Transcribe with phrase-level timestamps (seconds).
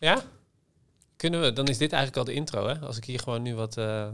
[0.00, 0.22] Ja?
[1.16, 1.52] Kunnen we?
[1.52, 2.78] Dan is dit eigenlijk al de intro, hè?
[2.78, 3.76] Als ik hier gewoon nu wat...
[3.76, 4.06] eh,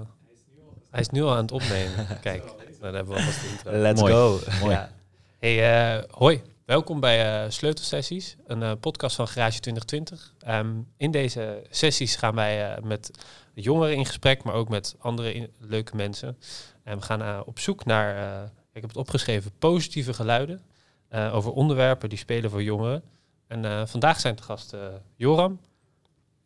[0.91, 2.07] Hij is nu al aan het opnemen.
[2.21, 3.71] Kijk, nou, dan hebben we alvast de intro.
[3.73, 4.13] Let's Mooi.
[4.13, 4.39] go.
[4.61, 4.73] Mooi.
[4.73, 4.91] Ja.
[5.39, 6.43] Hey, eh, hoi.
[6.65, 10.35] Welkom bij eh, Sleutelsessies, een eh, podcast van Garage 2020.
[10.41, 13.11] Ehm, in deze sessies gaan wij eh, met
[13.55, 16.39] jongeren in gesprek, maar ook met andere in- leuke mensen.
[16.85, 18.43] En we gaan op zoek naar, eh,
[18.73, 20.61] ik heb het opgeschreven, positieve geluiden
[21.09, 23.03] eh, over onderwerpen die spelen voor jongeren.
[23.47, 24.81] En eh, vandaag zijn te gast eh,
[25.17, 25.61] Joram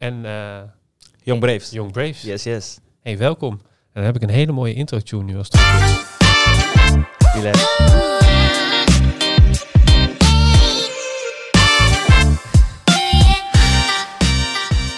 [0.01, 0.59] en eh
[1.23, 1.70] Young Braves.
[1.70, 2.23] Young Braves.
[2.23, 2.79] Yes, yes.
[3.02, 3.52] Hey, welkom.
[3.52, 3.61] En
[3.93, 5.98] dan heb ik een hele mooie intro tune nu als het goed is.
[7.34, 7.79] Relax.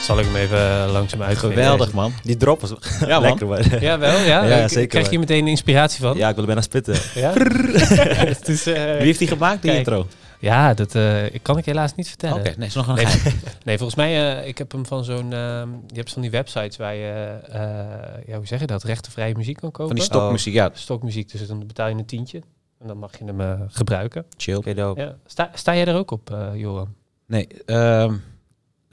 [0.03, 1.49] Zal ik hem even eh, langzaam uitgeven?
[1.51, 2.13] Geweldig, man.
[2.23, 3.23] Die drop was Ja, man.
[3.23, 3.63] lekker, man.
[3.81, 4.69] Ja, wel, ja.
[4.69, 6.17] Zeker, Krijg je meteen inspiratie van?
[6.17, 6.97] Ja, ik wilde bijna spitten.
[7.15, 7.33] Ja?
[8.33, 9.87] Het is, eh, Wie heeft die gemaakt, die Kijk.
[9.87, 10.07] intro?
[10.43, 12.39] Ja, dat eh, ik kan ik helaas niet vertellen.
[12.39, 12.95] Oké, nee, is nog een
[13.65, 16.77] Nee, volgens mij, eh, ik heb hem van zo'n, ehm, je hebt van die websites
[16.77, 19.87] waar je, eh, ja, hoe zeg je dat, rechtenvrije muziek kan kopen.
[19.87, 22.43] Van die stokmuziek, ja, Stokmuziek, dus dan betaal je een tientje.
[22.79, 24.25] En dan mag je hem gebruiken.
[24.37, 24.75] chill.
[24.75, 25.01] Dope.
[25.01, 25.17] Ja.
[25.27, 26.95] Sta, sta jij er ook op, Johan?
[27.27, 28.15] Nee, ehm,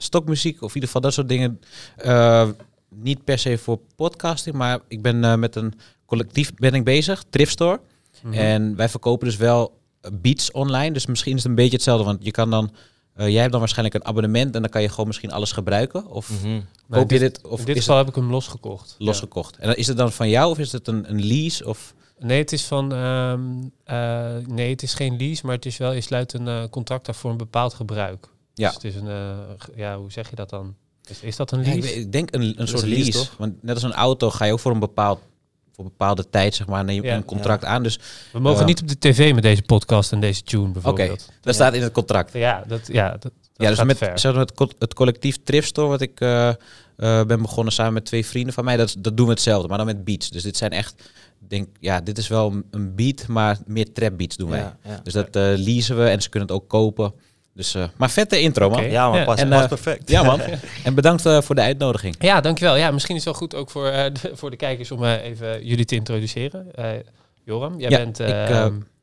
[0.02, 1.60] stokmuziek of in ieder geval dat soort dingen.
[1.96, 2.48] eh,
[2.88, 5.74] niet per se voor podcasting, maar ik ben eh, met een
[6.06, 7.80] collectief ben ik bezig, Thrift Store.
[8.22, 8.34] Mhm.
[8.34, 9.79] En wij verkopen dus wel
[10.12, 10.90] beats online.
[10.92, 12.70] Dus misschien is het een beetje hetzelfde, want je kan dan...
[13.14, 16.06] eh, jij hebt dan waarschijnlijk een abonnement en dan kan je gewoon misschien alles gebruiken.
[16.06, 16.30] Of
[16.90, 18.94] koop je dit- dit, of in dit is geval heb ik hem losgekocht.
[18.98, 19.56] losgekocht?
[19.56, 21.66] En dan, is het dan van jou of is het een, een lease?
[21.66, 21.94] Of...
[22.18, 22.92] Nee, het is van.
[22.92, 23.40] ehm,
[23.84, 25.92] eh, nee, het is geen lease, maar het is wel.
[25.92, 28.28] Je sluit een eh, contract af voor een bepaald gebruik.
[28.54, 28.66] Ja.
[28.66, 29.36] Dus het is een.
[29.76, 30.74] ja, hoe zeg je dat dan?
[31.08, 31.94] Is, is dat een Ja, lease?
[32.00, 33.26] ik, denk een, een soort lease?
[33.38, 35.20] Want net als een auto ga je ook voor een bepaald
[35.80, 37.16] voor een bepaalde tijd zeg maar neem je Ja.
[37.16, 37.82] een contract aan.
[37.82, 37.98] Dus
[38.32, 38.66] We mogen Ja.
[38.66, 41.28] niet op de tv met deze podcast en deze tune oké, bijvoorbeeld.
[41.40, 42.32] dat staat in het contract.
[42.32, 44.18] Ja, dat, ja, dat, dat ja, dus gaat met, ver.
[44.18, 46.54] zeg maar, het, co- het collectief Thrift Store wat ik eh, eh,
[46.96, 49.86] ben begonnen samen met twee vrienden van mij, dat, dat doen we hetzelfde, maar dan
[49.86, 50.30] met beats.
[50.30, 54.36] Dus dit zijn echt, denk, ja, dit is wel een- beat, maar meer trap beats
[54.36, 54.58] doen wij.
[54.60, 55.00] Ja, ja.
[55.02, 57.12] Dus dat eh leasen we en ze kunnen het ook kopen.
[57.54, 58.90] Dus, eh, maar vette intro man.
[58.90, 60.10] Ja, man, pas, En, pas eh, perfect.
[60.10, 60.40] Ja man.
[60.84, 62.14] en bedankt eh, voor de uitnodiging.
[62.18, 62.76] Ja, dankjewel.
[62.76, 65.24] Ja, misschien is het wel goed ook voor, eh, de, voor de kijkers om eh,
[65.24, 66.66] even jullie te introduceren.
[66.74, 66.84] Eh,
[67.44, 68.18] Joram, jij Ja, bent.
[68.20, 68.26] ik,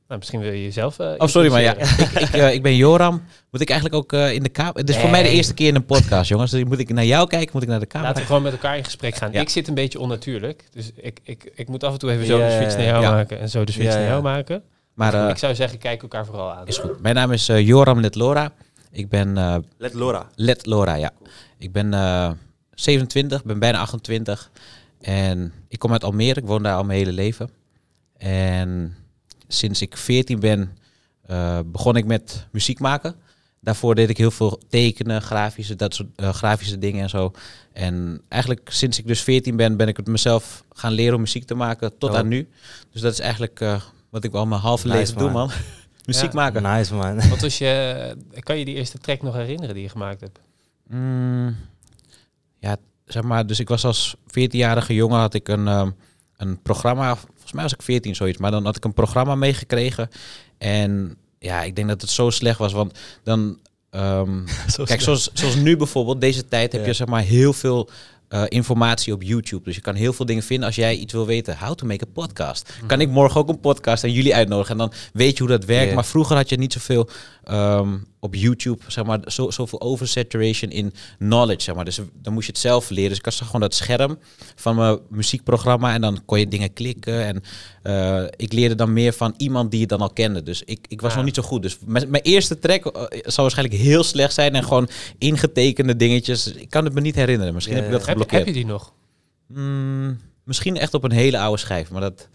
[0.07, 0.99] nou, misschien wil je jezelf.
[0.99, 1.75] eh, Oh, sorry, maar ja.
[1.75, 1.89] ik,
[2.33, 3.23] ik, ik ben Joram.
[3.51, 4.79] Moet ik eigenlijk ook eh, in de camera?
[4.79, 6.51] Het is voor mij de eerste keer in een podcast, jongens.
[6.51, 7.49] Dus moet ik naar jou kijken?
[7.53, 8.07] Moet ik naar de camera?
[8.09, 9.31] Laten we gewoon met elkaar in gesprek gaan.
[9.31, 9.41] Ja.
[9.41, 10.63] Ik zit een beetje onnatuurlijk.
[10.71, 13.11] Dus ik, ik, ik moet af en toe even zo de switch naar jou ja.
[13.11, 14.63] maken en zo de switch naar jou maken.
[14.97, 16.67] Maar eh, ik zou zeggen, kijk elkaar vooral aan.
[16.67, 17.01] is goed.
[17.01, 18.51] Mijn naam is eh, Joram Letlora.
[18.91, 20.27] Ik ben eh Let Laura.
[20.35, 21.11] Letlora, ja.
[21.57, 22.31] Ik ben eh
[22.73, 24.51] 27, ben bijna 28.
[25.01, 26.39] En ik kom uit Almere.
[26.39, 27.49] Ik woon daar al mijn hele leven.
[28.17, 28.95] En
[29.47, 30.77] sinds ik 14 ben,
[31.25, 33.15] eh, begon ik met muziek maken.
[33.59, 37.31] Daarvoor deed ik heel veel tekenen, grafische, dat soort eh, grafische dingen en zo.
[37.73, 41.45] En eigenlijk sinds ik dus 14 ben, ben ik het mezelf gaan leren om muziek
[41.45, 42.15] te maken tot Oh.
[42.17, 42.47] aan nu.
[42.91, 45.47] Dus dat is eigenlijk eh, wat ik al mijn halve Nice, leven doe, man.
[45.47, 45.51] man.
[46.05, 46.39] muziek Ja.
[46.39, 46.63] maken.
[46.63, 47.15] Nice, man.
[47.29, 50.39] Wat was je, kan je die eerste track nog herinneren die je gemaakt hebt?
[50.87, 51.55] Mm,
[52.59, 55.89] ja, zeg maar, dus ik was als 14-jarige jongen had ik een, ehm,
[56.37, 60.09] een programma, volgens mij was ik 14 zoiets, maar dan had ik een programma meegekregen.
[60.57, 64.45] En ja, ik denk dat het zo slecht was, want dan, ehm,
[64.85, 66.87] kijk, zoals, zoals nu bijvoorbeeld, deze tijd heb Ja.
[66.87, 67.89] je zeg maar heel veel
[68.27, 69.63] eh, informatie op YouTube.
[69.63, 71.57] Dus je kan heel veel dingen vinden als jij iets wil weten.
[71.57, 72.73] How to make a podcast.
[72.87, 75.65] Kan ik morgen ook een podcast en jullie uitnodigen en dan weet je hoe dat
[75.65, 75.93] werkt.
[75.93, 77.09] Maar vroeger had je niet zoveel
[77.43, 81.85] ehm, op YouTube, zeg maar, zo, zoveel oversaturation in knowledge, zeg maar.
[81.85, 83.09] Dus dan moest je het zelf leren.
[83.09, 84.17] Dus ik had gewoon dat scherm
[84.55, 87.25] van mijn muziekprogramma en dan kon je dingen klikken.
[87.25, 87.43] En
[87.83, 90.43] eh, ik leerde dan meer van iemand die je dan al kende.
[90.43, 91.15] Dus ik, ik was Ah.
[91.17, 91.61] nog niet zo goed.
[91.61, 96.53] Dus mijn, mijn eerste track eh, zal waarschijnlijk heel slecht zijn en gewoon ingetekende dingetjes.
[96.53, 97.53] Ik kan het me niet herinneren.
[97.53, 98.05] Misschien heb ik dat.
[98.05, 98.45] Heb, geblokkeerd.
[98.45, 98.93] heb je die nog?
[99.47, 102.29] Mm, misschien echt op een hele oude schijf, maar dat...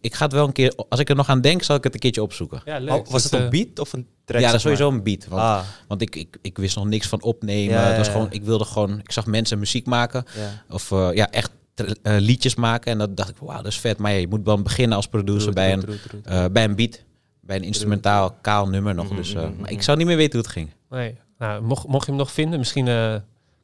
[0.00, 0.74] Ik ga het wel een keer...
[0.88, 2.62] Als ik er nog aan denk, zal ik het een keertje opzoeken.
[2.64, 2.94] Ja, leuk.
[2.94, 4.40] Oh, was het een beat of een track?
[4.40, 5.26] ja, dat is sowieso een beat.
[5.26, 7.74] Want, Ah, want ik, ik, ik wist nog niks van opnemen.
[7.74, 8.98] Ja, ja, Het was gewoon, ik wilde gewoon...
[8.98, 10.24] Ik zag mensen muziek maken.
[10.36, 10.74] ja.
[10.74, 12.92] Of eh, ja, echt eh, liedjes maken.
[12.92, 13.98] En dat dacht ik, wauw, dat is vet.
[13.98, 15.84] Maar ja, je moet dan beginnen als producer bij, een,
[16.24, 17.04] eh, bij een beat.
[17.40, 19.06] Bij een instrumentaal kaal nummer nog.
[19.06, 19.80] Mhm, Dus, maar ik mhm.
[19.80, 20.70] zou niet meer weten hoe het ging.
[20.90, 21.16] Nee.
[21.38, 22.86] Nou, mocht, mocht je hem nog vinden, misschien...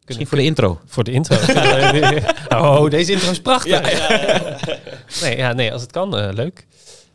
[0.06, 0.80] Misschien voor de intro.
[0.86, 1.36] Voor de intro.
[2.58, 3.80] oh, deze intro is prachtig.
[5.22, 6.66] nee, ja, nee, als het kan, eh, leuk.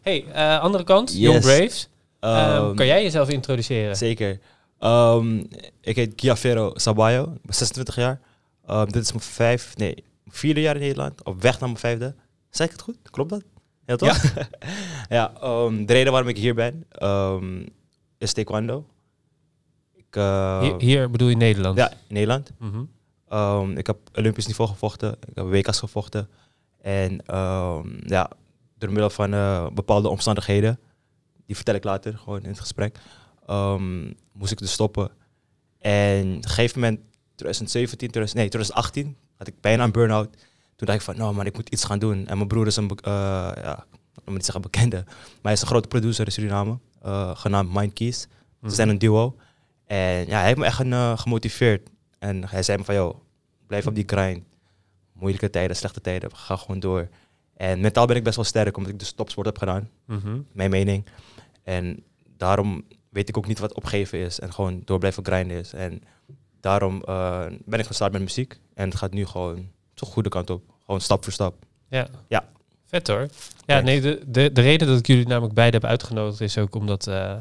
[0.01, 1.19] hey, eh, andere kant, Yes.
[1.19, 1.89] Young Braves.
[2.19, 3.95] Ehm, Ehm, kan jij jezelf introduceren?
[3.95, 4.39] Zeker.
[4.79, 5.37] Ehm,
[5.81, 7.23] ik heet Giafero Sabayo.
[7.23, 8.19] Ik ben 26 jaar.
[8.67, 11.23] Ehm, dit is mijn vijf, nee, vierde jaar in Nederland.
[11.23, 12.15] Op weg naar mijn vijfde.
[12.49, 12.97] Zeg ik het goed?
[13.11, 13.41] Klopt dat?
[13.85, 14.23] Ja, toch?
[15.09, 17.61] Ja, ehm, de reden waarom ik hier ben ehm,
[18.17, 18.85] is taekwondo.
[20.17, 21.77] Eh, Hier, hier bedoel je Nederland?
[21.77, 22.51] ja, Nederland.
[22.59, 22.83] Mhm.
[23.27, 25.11] Ehm, ik heb Olympisch niveau gevochten.
[25.11, 26.29] Ik heb WK's gevochten.
[26.81, 28.29] En ehm, ja,
[28.77, 30.79] door middel van eh, bepaalde omstandigheden,
[31.45, 32.97] die vertel ik later gewoon in het gesprek,
[33.45, 35.09] ehm, moest ik dus stoppen.
[35.79, 36.99] En op een gegeven moment,
[37.35, 40.29] 2017, 2000, nee, 2018, had ik bijna een burn-out.
[40.75, 42.27] Toen dacht ik van, nou man, ik moet iets gaan doen.
[42.27, 43.11] En mijn broer is een, eh,
[43.55, 43.85] ja,
[44.15, 47.73] ik wil niet zeggen bekende, maar hij is een grote producer in Suriname, eh, genaamd
[47.73, 48.27] Mind Keys.
[48.59, 48.69] Mhm.
[48.69, 49.35] Ze zijn een duo.
[49.87, 51.89] En ja, hij heeft me echt een, eh, gemotiveerd.
[52.19, 53.15] En hij zei me van, joh,
[53.67, 54.43] blijf op die grind.
[55.13, 57.07] Moeilijke tijden, slechte tijden, ga gewoon door.
[57.53, 60.39] En mentaal ben ik best wel sterk, omdat ik dus topsport heb gedaan, Mhm.
[60.53, 61.05] mijn mening.
[61.63, 62.03] En
[62.37, 65.73] daarom weet ik ook niet wat opgeven is en gewoon door blijven grinden is.
[65.73, 66.01] En
[66.59, 68.59] daarom eh, ben ik gestart met muziek.
[68.73, 70.63] En het gaat nu gewoon zo goede kant op.
[70.85, 71.55] Gewoon stap voor stap.
[71.89, 72.07] Ja.
[72.27, 72.49] Ja.
[72.85, 73.27] Vet hoor.
[73.65, 76.75] Ja, nee, de, de, de reden dat ik jullie namelijk beide heb uitgenodigd is ook
[76.75, 77.07] omdat...
[77.07, 77.35] eh,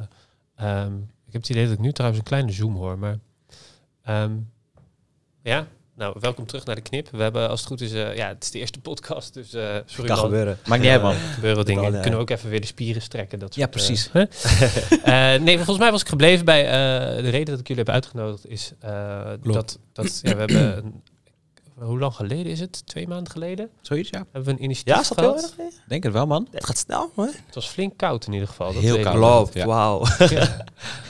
[0.57, 0.93] ehm,
[1.27, 3.19] ik heb het idee dat ik nu trouwens een kleine zoom hoor, maar...
[4.05, 4.33] ehm,
[5.43, 7.09] ja, nou, welkom terug naar de knip.
[7.11, 7.93] We hebben als het goed is...
[7.93, 10.25] eh, ja, het is de eerste podcast, dus eh sorry kan man.
[10.25, 10.59] gebeuren.
[10.67, 11.13] Maakt niet uit, man.
[11.15, 11.83] Er gebeuren dingen.
[11.83, 11.91] Ja.
[12.01, 13.39] Kunnen we ook even weer de spieren strekken.
[13.39, 14.11] Dat Ja, precies.
[14.13, 14.25] eh, hè?
[15.35, 16.65] Eh, nee, volgens mij was ik gebleven bij...
[16.65, 19.79] eh, de reden dat ik jullie heb uitgenodigd is eh, dat...
[19.93, 20.77] dat ja, we hebben...
[20.77, 21.03] Een,
[21.79, 22.87] hoe lang geleden is het?
[22.87, 23.71] Twee maanden geleden?
[23.81, 24.19] Zoiets, ja.
[24.19, 25.55] Hebben we een initiatief Ja, is dat heel gehad.
[25.59, 25.75] erg?
[25.89, 26.49] Denk het wel, man.
[26.51, 27.27] Het gaat snel, man.
[27.47, 28.73] Het was flink koud in ieder geval.
[28.73, 29.55] Dat Heel koud.
[29.55, 29.67] ja.
[29.67, 30.05] wauw.
[30.19, 30.57] Ja.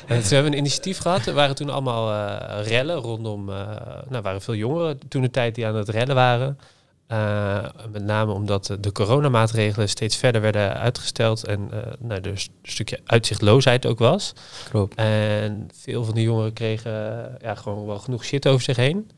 [0.06, 1.26] En toen hebben we een initiatief gehad.
[1.26, 3.48] Er waren toen allemaal eh, rellen rondom...
[3.48, 6.58] eh nou, er waren veel jongeren toen de tijd die aan het rellen waren.
[7.06, 11.44] Eh, met name omdat de coronamaatregelen steeds verder werden uitgesteld.
[11.46, 14.32] En eh nou, er een stukje uitzichtloosheid ook was.
[14.70, 14.94] Klopt.
[14.94, 16.92] En veel van die jongeren kregen
[17.40, 19.10] ja, gewoon wel genoeg shit over zich heen.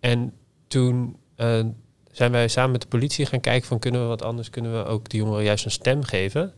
[0.00, 0.32] En
[0.66, 1.64] toen eh,
[2.12, 4.84] zijn wij samen met de politie gaan kijken van kunnen we wat anders, kunnen we
[4.84, 6.52] ook die jongeren juist een stem geven.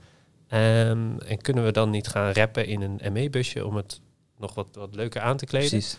[0.48, 4.00] En, en kunnen we dan niet gaan rappen in een ME-busje om het
[4.38, 5.68] nog wat, wat leuker aan te kleden.
[5.68, 5.98] Precies.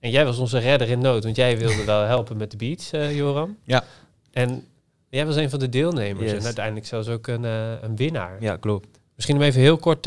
[0.00, 2.92] En jij was onze redder in nood, want jij wilde wel helpen met de beats,
[2.92, 3.58] eh, Joram.
[3.64, 3.84] Ja.
[4.32, 4.66] En
[5.08, 6.38] jij was een van de deelnemers Yes.
[6.38, 8.36] en uiteindelijk zelfs ook een, eh, een winnaar.
[8.42, 8.88] Ja, klopt.
[9.14, 10.02] Misschien om even heel kort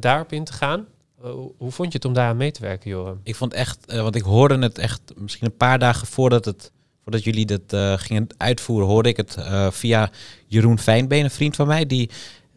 [0.00, 0.86] daarop in te gaan.
[1.24, 3.20] Eh, hoe- vond je het om daar aan mee te werken, Joram?
[3.22, 6.72] Ik vond echt, eh, want ik hoorde het echt misschien een paar dagen voordat, het,
[7.02, 9.36] voordat jullie dat eh, gingen uitvoeren, hoorde ik het
[9.70, 10.10] via
[10.46, 12.10] Jeroen Fijnbeen, een vriend van mij, die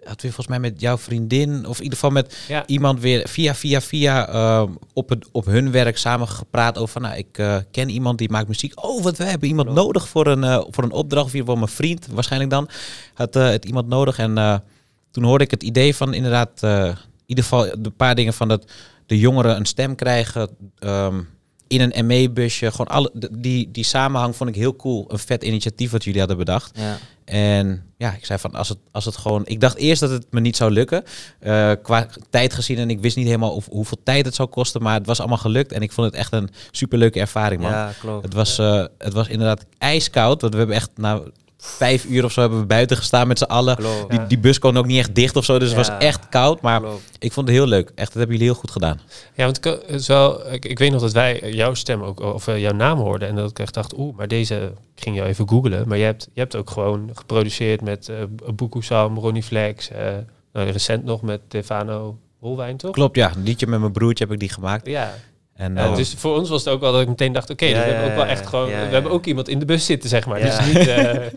[0.04, 3.28] had weer volgens mij met jouw vriendin, of in ieder geval met Ja, iemand weer
[3.28, 7.64] via, via, via eh, op, het, op hun werk samen gepraat over, van, nou, ik
[7.72, 8.84] ken iemand die maakt muziek.
[8.86, 9.82] Oh, wat we hebben iemand Klopt.
[9.84, 12.70] nodig voor een, voor een opdracht, geval mijn vriend waarschijnlijk dan,
[13.14, 14.18] had het iemand nodig.
[14.18, 14.64] En
[15.12, 16.98] toen hoorde ik het idee van inderdaad, in
[17.28, 18.72] ieder geval de paar dingen van dat
[19.06, 21.22] de jongeren een stem krijgen ehm,
[21.68, 22.72] in een ME-busje.
[22.72, 25.06] Gewoon alle, die, die samenhang vond ik heel cool.
[25.08, 26.78] Een vet initiatief wat jullie hadden bedacht.
[26.80, 26.98] Ja.
[27.26, 29.46] En ja, ik zei van als het, als het gewoon.
[29.46, 31.04] Ik dacht eerst dat het me niet zou lukken.
[31.40, 32.78] eh, qua tijd gezien.
[32.78, 34.82] En ik wist niet helemaal of, hoeveel tijd het zou kosten.
[34.82, 35.72] Maar het was allemaal gelukt.
[35.72, 37.72] En ik vond het echt een superleuke ervaring, man.
[37.72, 38.24] ja, klopt.
[38.24, 40.42] Het was, eh, het was inderdaad ijskoud.
[40.42, 41.22] Want we hebben echt na
[41.58, 43.76] vijf uur of zo hebben we buiten gestaan met z'n allen.
[43.76, 44.10] Klopt.
[44.12, 45.60] Die, die bus kon ook niet echt dicht of zo.
[45.60, 46.62] Dus het was echt koud.
[46.62, 47.02] Maar Klopt.
[47.20, 47.88] ik vond het heel leuk.
[47.96, 49.00] Echt, dat hebben jullie heel goed gedaan.
[49.34, 52.02] ja want ik, het is wel, ik, ik weet nog dat wij eh, jouw stem
[52.04, 53.28] ook, of eh, jouw naam hoorden.
[53.28, 55.88] En dat ik echt dacht, oeh, maar deze, ik ging jou even googlen.
[55.88, 58.16] Maar je hebt, je hebt ook gewoon geproduceerd met uh,
[58.56, 59.90] Buku Sam, Ronnie Flex.
[59.90, 60.14] eh,
[60.54, 62.92] nou, recent nog met Stefano Holwijn, toch?
[62.92, 63.32] Klopt, ja.
[63.36, 64.86] Een liedje met mijn broertje heb ik die gemaakt.
[64.88, 65.14] Ja,
[65.58, 67.66] En, Ja, eh, dus voor ons was het ook wel dat ik meteen dacht, oké,
[67.66, 69.48] Ja, dus we hebben ja, ook wel ja, echt gewoon, ja, we hebben ook iemand
[69.48, 70.40] in de bus zitten, zeg maar.
[70.40, 70.58] Ja.
[70.58, 71.32] Dus niet eh, eh,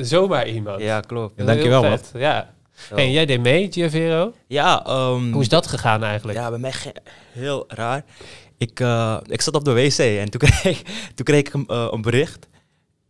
[0.00, 0.80] zomaar iemand.
[0.80, 1.32] Ja, klopt.
[1.36, 2.54] Ja, dankjewel, vet, Ja.
[2.88, 4.32] Hey, en jij deed mee, Giavero.
[4.46, 6.38] Ja, ehm, Hoe is dat gegaan eigenlijk?
[6.38, 6.72] Ja, bij mij
[7.32, 8.04] heel raar.
[8.58, 10.82] Ik, eh, ik zat op de wc en toen kreeg,
[11.14, 12.48] toen kreeg ik een, een bericht.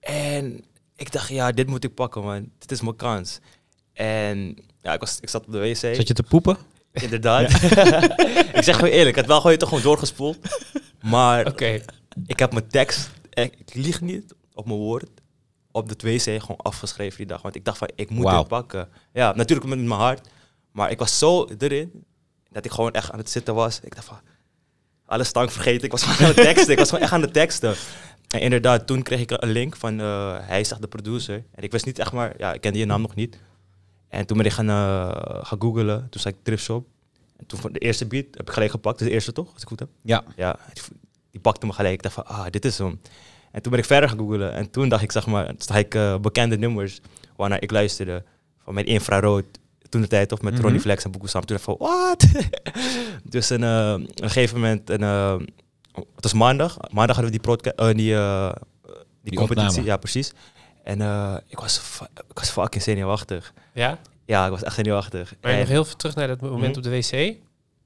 [0.00, 0.64] En
[0.96, 2.48] ik dacht, ja, dit moet ik pakken, man.
[2.58, 3.40] Dit is mijn kans.
[3.92, 5.76] En ja, ik, was, ik zat op de wc.
[5.76, 6.56] Zat je te poepen?
[7.02, 7.50] Inderdaad.
[8.58, 10.38] ik zeg gewoon eerlijk, het wel gewoon toch gewoon doorgespoeld.
[11.02, 11.80] Maar Oké,
[12.26, 15.08] ik heb mijn tekst, eh, ik lieg niet op mijn woord,
[15.70, 17.42] op de wc gewoon afgeschreven die dag.
[17.42, 18.38] Want ik dacht van, ik moet Wauw.
[18.38, 18.88] dit pakken.
[19.12, 20.28] Ja, natuurlijk met mijn hart.
[20.72, 22.04] Maar ik was zo erin,
[22.50, 23.80] dat ik gewoon echt aan het zitten was.
[23.80, 24.20] Ik dacht van,
[25.06, 25.84] alle stank vergeten.
[25.84, 26.72] Ik was gewoon aan de teksten.
[26.72, 27.74] ik was gewoon echt aan de teksten.
[28.28, 31.44] En inderdaad, toen kreeg ik een link van, eh, hij echt de producer.
[31.54, 33.38] En ik wist niet echt maar, ja, ik kende je naam nog niet.
[34.08, 36.06] En toen ben ik gaan, eh, gaan googlen.
[36.10, 36.86] Toen zei ik Thrift Shop.
[37.36, 38.98] En toen voor de eerste beat heb ik gelijk gepakt.
[38.98, 39.88] De eerste toch, als ik goed heb?
[40.02, 40.25] Ja.
[40.36, 40.82] Ja, die,
[41.30, 41.94] die pakte me gelijk.
[41.94, 43.00] Ik dacht van, ah, dit is hem.
[43.52, 44.52] En toen ben ik verder gaan googlen.
[44.52, 47.00] En toen dacht ik, zeg maar, zag ik eh, bekende nummers
[47.36, 48.25] waarnaar ik luisterde.
[48.64, 49.44] Van met Infrarood
[49.88, 50.62] toen de tijd, of met Mhm.
[50.62, 51.44] Ronnie Flex en Boekoe Sam.
[51.44, 52.26] Toen dacht ik van, what?
[53.34, 55.02] dus een, eh, op een gegeven moment, een,
[55.92, 56.76] het was maandag.
[56.90, 58.14] Maandag hadden we die, die, die,
[59.22, 59.68] Die competitie.
[59.68, 59.86] opname.
[59.86, 60.32] Ja, precies.
[60.87, 63.52] En eh, ik, was, ik was fucking zenuwachtig.
[63.73, 63.99] ja.
[64.25, 65.35] Ja, ik was echt zenuwachtig.
[65.43, 66.76] Maar En- nog heel veel terug naar dat moment Mhm.
[66.76, 67.11] op de wc.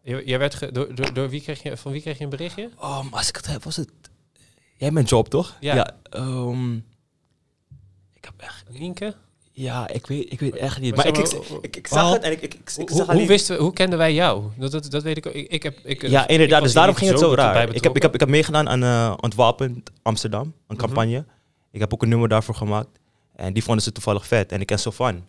[0.03, 2.31] Je- Jij werd ge- door, door, door wie kreeg je, van wie kreeg je een
[2.31, 2.63] berichtje?
[2.63, 3.89] Um, als ik het heb, was het...
[4.77, 5.57] Jij bent job, toch?
[5.61, 5.95] Ja.
[6.17, 6.85] um,
[8.15, 8.65] ik heb echt...
[8.79, 9.15] Nienke?
[9.53, 10.97] Ja, ik weet, ik weet echt niet.
[10.97, 12.13] Maar Maar, ik, ik, maar, ik, ik zag oh.
[12.13, 13.27] het en ik, ik, ik, ik Hoe, zag hoe, alleen...
[13.27, 14.45] wisten we, hoe kenden wij jou?
[14.57, 15.33] Dat, dat, dat weet ik ook.
[15.33, 16.63] Ik, ik heb, ik, ja, inderdaad.
[16.63, 17.75] Dus daarom ging het zo raar.
[17.75, 20.77] Ik heb, ik, heb, ik heb meegedaan aan eh Ontwapend Amsterdam, een Mhm.
[20.77, 21.25] campagne.
[21.71, 22.99] Ik heb ook een nummer daarvoor gemaakt.
[23.37, 24.53] En die vonden ze toevallig vet.
[24.53, 25.25] En ik ken zo van.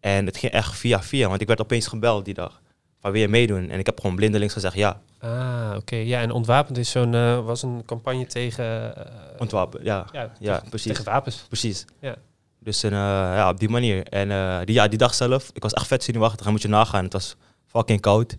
[0.00, 1.28] En het ging echt via via.
[1.28, 2.60] Want ik werd opeens gebeld die dag.
[3.00, 3.70] Van wil je meedoen?
[3.70, 5.00] En ik heb gewoon blindelings gezegd ja.
[5.20, 5.96] Ah, oké.
[5.96, 8.96] Ja, en Ontwapend is zo'n, eh, was een campagne tegen...
[8.96, 10.06] eh, Ontwapen, ja.
[10.40, 10.90] ja, precies.
[10.92, 11.44] Tegen wapens.
[11.48, 11.84] Precies.
[12.00, 12.16] Ja.
[12.58, 14.06] Dus en, eh, ja, op die manier.
[14.06, 16.42] En die, ja, die dag zelf, ik was echt vet zenuwachtig.
[16.42, 17.04] Dan moet je nagaan.
[17.04, 18.36] Het was fucking koud.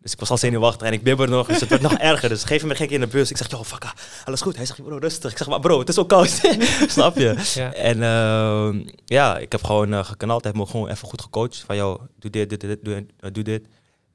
[0.00, 1.46] Dus ik was al zenuwachtig en ik bibber nog.
[1.46, 2.28] Dus het werd nog erger.
[2.28, 3.30] Dus een gegeven moment ging ik in de bus.
[3.30, 3.90] Ik zeg, yo, fuck, ah,
[4.24, 4.56] alles goed?
[4.56, 5.30] Hij zegt, bro, rustig.
[5.30, 6.28] Ik zeg, maar bro, het is zo koud.
[6.88, 7.50] Snap je?
[7.54, 7.72] Ja.
[7.72, 10.42] En ehm, ja, ik heb gewoon eh, geknald.
[10.44, 11.62] Hij heeft me gewoon even goed gecoacht.
[11.66, 13.66] Van, yo, doe dit, dit, dit, doe, eh, doe dit.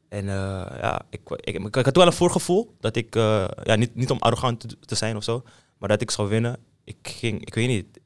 [0.10, 3.76] En eh, ja, ik, ik, ik, ik had wel een voorgevoel dat ik, eh, ja,
[3.76, 5.44] niet, niet om arrogant te, te zijn of zo,
[5.78, 6.58] maar dat ik zou winnen.
[6.84, 8.00] Ik ging, ik weet niet.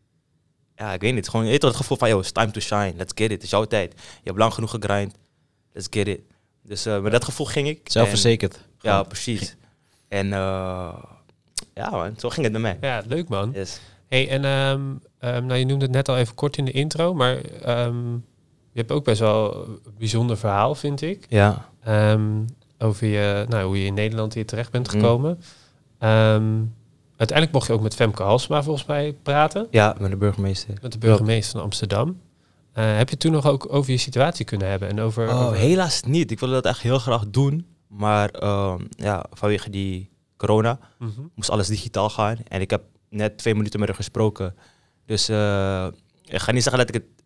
[0.75, 1.29] Ja, ik weet niet.
[1.29, 2.93] Gewoon, je het gevoel van, yo, it's time to shine.
[2.95, 3.31] Let's get it.
[3.31, 3.93] Het is jouw tijd.
[3.93, 5.15] Je hebt lang genoeg gegrind.
[5.73, 6.21] Let's get it.
[6.69, 7.77] Dus eh, met dat gevoel ging ik.
[7.83, 8.59] En- Zelfverzekerd.
[8.81, 9.55] ja, precies.
[10.07, 10.93] En eh,
[11.73, 12.77] ja, man, zo ging het met mij.
[12.81, 13.51] ja, leuk man.
[13.53, 13.79] Yes.
[14.07, 14.81] Hey, en ehm,
[15.19, 18.11] ehm, nou, je noemde het net al even kort in de intro, maar ehm,
[18.71, 21.25] je hebt ook best wel een bijzonder verhaal, vind ik.
[21.29, 21.65] Ja.
[21.83, 22.27] Ehm,
[22.77, 24.99] over je, nou, hoe je in Nederland hier terecht bent Mm.
[24.99, 25.39] gekomen.
[25.99, 26.53] Ehm,
[27.17, 30.73] uiteindelijk mocht je ook met Femke Halsma volgens mij praten, ja, met de burgemeester.
[30.81, 32.19] met de burgemeester van Amsterdam.
[32.73, 34.89] Eh, heb je toen nog ook over je situatie kunnen hebben?
[34.89, 36.31] En over, Oh, over- helaas niet.
[36.31, 37.65] Ik wilde dat echt heel graag doen.
[37.87, 41.21] Maar ehm, ja, vanwege die corona Mhm.
[41.35, 42.37] moest alles digitaal gaan.
[42.47, 44.55] En ik heb net twee minuten met haar gesproken.
[45.05, 45.87] Dus eh,
[46.25, 47.23] ik ga niet zeggen dat ik het,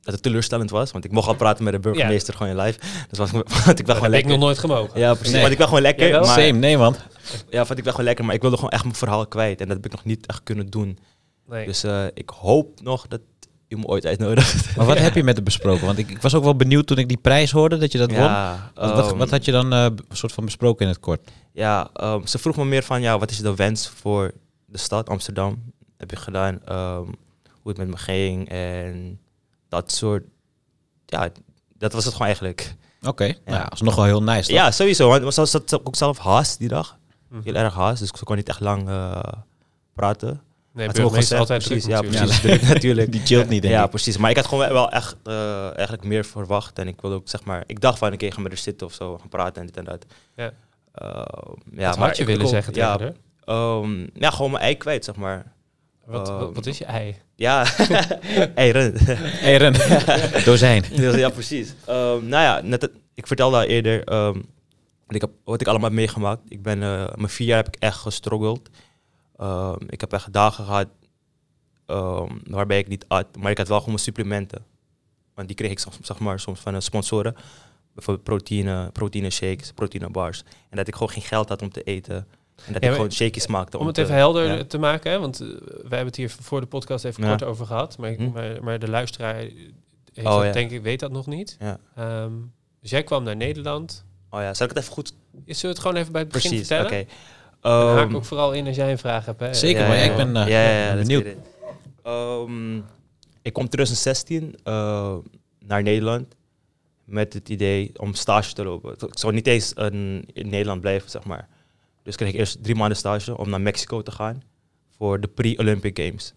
[0.00, 0.92] dat het teleurstellend was.
[0.92, 2.78] Want ik mocht al praten met de burgemeester gewoon in live.
[3.08, 4.30] Dus was, want ik ben Dat gewoon heb ik lekker.
[4.30, 5.00] nog nooit gemogen.
[5.00, 5.32] Ja, precies.
[5.32, 5.40] Nee.
[5.40, 6.10] Want ik ben gewoon lekker.
[6.10, 6.20] Wel?
[6.20, 6.96] Maar, Same, nee man.
[7.50, 8.24] ja, vond ik ben gewoon lekker.
[8.24, 9.60] Maar ik wilde gewoon echt mijn verhaal kwijt.
[9.60, 10.98] En dat heb ik nog niet echt kunnen doen.
[11.48, 11.66] Nee.
[11.66, 13.20] Dus eh, ik hoop nog dat
[13.74, 14.66] u me ooit uitnodigt.
[14.76, 15.86] Maar wat heb je met hem besproken?
[15.86, 18.10] Want ik, ik was ook wel benieuwd toen ik die prijs hoorde dat je dat
[18.10, 18.20] won.
[18.20, 21.00] Ja, Wat, wat, ehm, wat had je dan eh, een soort van besproken in het
[21.00, 21.30] kort?
[21.52, 24.32] Ja, ehm, ze vroeg me meer van, ja, wat is de wens voor
[24.66, 25.62] de stad Amsterdam?
[25.96, 27.02] Heb je gedaan, ehm,
[27.60, 29.18] hoe het met me ging en
[29.68, 30.22] dat soort,
[31.06, 31.28] ja,
[31.78, 32.74] dat was het gewoon eigenlijk.
[33.06, 34.48] Oké, nou ja, dat is nog wel heel nice.
[34.48, 34.56] toch?
[34.56, 36.96] Ja, sowieso, want ze zat ook zelf haast die dag,
[37.28, 37.42] Mhm.
[37.44, 39.18] heel erg haast, dus ze kon niet echt lang eh,
[39.94, 40.40] praten.
[40.74, 42.40] Nee, ook burgemeester gezegd, altijd druk precies, ja, natuurlijk.
[42.40, 43.12] precies, druk natuurlijk.
[43.12, 43.90] Die chillt niet, denk ja, ik.
[43.90, 44.16] precies.
[44.16, 46.78] Maar ik had gewoon wel echt eh, eigenlijk meer verwacht.
[46.78, 48.86] En ik wilde ook, zeg maar, ik dacht van, een keer gaan we er zitten
[48.86, 50.06] of zo, gaan praten en dit en dat.
[50.36, 50.52] Ja.
[50.94, 53.16] Ehm, Wat ja, had maar je willen zeggen ja, tegen?
[53.44, 55.52] Ehm, ja, gewoon mijn ei kwijt, zeg maar.
[56.06, 57.16] Wat, wat, Ehm, wat is je ei?
[57.36, 57.66] Ja,
[58.54, 58.92] eieren.
[59.18, 59.74] Hey Ren,
[60.44, 60.84] dozijn.
[60.96, 61.74] Dus ja, precies.
[61.86, 64.34] Ehm, nou ja, net het- ik vertelde al eerder ehm,
[65.06, 66.40] wat, ik heb, wat ik allemaal heb meegemaakt.
[66.48, 68.68] Ik ben, eh, mijn vier jaar heb ik echt gestruggeld.
[69.36, 70.88] Ehm, ik heb echt dagen gehad
[71.86, 74.64] ehm, waarbij ik niet at, maar ik had wel gewoon mijn supplementen.
[75.34, 77.34] Want die kreeg ik soms, zeg maar, soms van sponsoren.
[77.94, 80.42] Bijvoorbeeld proteïne, proteïne shakes, proteïne bars.
[80.70, 82.16] En dat ik gewoon geen geld had om te eten.
[82.66, 83.78] En dat Ja, ik gewoon shakies maakte.
[83.78, 84.64] Om het te- even helder ja.
[84.64, 87.28] te maken, hè, want eh, wij hebben het hier voor de podcast even Ja.
[87.28, 88.30] kort over gehad, maar, ik- Hm.
[88.32, 89.54] maar, maar de luisteraar heeft
[90.22, 91.56] Oh, dat, denk ik weet dat nog niet.
[91.94, 92.32] Ehm,
[92.80, 94.04] dus jij kwam naar Nederland.
[94.30, 95.08] Oh ja, zal ik het even goed...
[95.32, 97.00] Zullen we het gewoon even bij het begin Precies, vertellen?
[97.02, 97.10] oké.
[97.70, 99.40] Haak Ehm, ook vooral in als jij een vraag hebt.
[99.40, 99.54] Hè?
[99.54, 101.36] Zeker, maar ik ben, ja, ja, ja, let's benieuwd.
[102.02, 102.76] Ehm,
[103.42, 105.14] ik kom 2016 eh,
[105.66, 106.34] naar Nederland
[107.04, 108.92] met het idee om stage te lopen.
[108.92, 111.48] Ik zou niet eens een- in Nederland blijven, zeg maar.
[112.02, 114.42] Dus kreeg ik eerst drie maanden stage om naar Mexico te gaan
[114.96, 116.34] voor de pre-Olympic Games.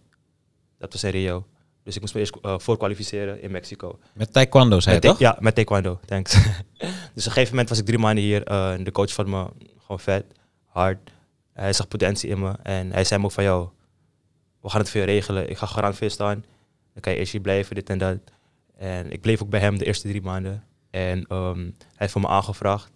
[0.77, 1.45] Dat was in Rio.
[1.83, 3.99] Dus ik moest me eerst eh, voorkwalificeren in Mexico.
[4.13, 5.19] Met taekwondo, zei je toch?
[5.19, 6.33] Ja, met taekwondo, thanks.
[6.33, 6.41] dus
[6.79, 6.81] op
[7.15, 8.43] een gegeven moment was ik drie maanden hier.
[8.43, 9.45] en de coach van me,
[9.81, 10.25] gewoon vet,
[10.65, 10.97] hard.
[11.59, 12.53] Hij zag potentie in me.
[12.63, 13.67] En hij zei me ook van, jou,
[14.61, 15.49] we gaan het voor je regelen.
[15.49, 16.45] Ik ga garant voor je staan.
[16.93, 18.17] Dan kan je eerst hier blijven, dit en dat.
[18.77, 20.63] En ik bleef ook bij hem de eerste drie maanden.
[20.89, 22.91] En ehm, hij heeft voor me aangevraagd.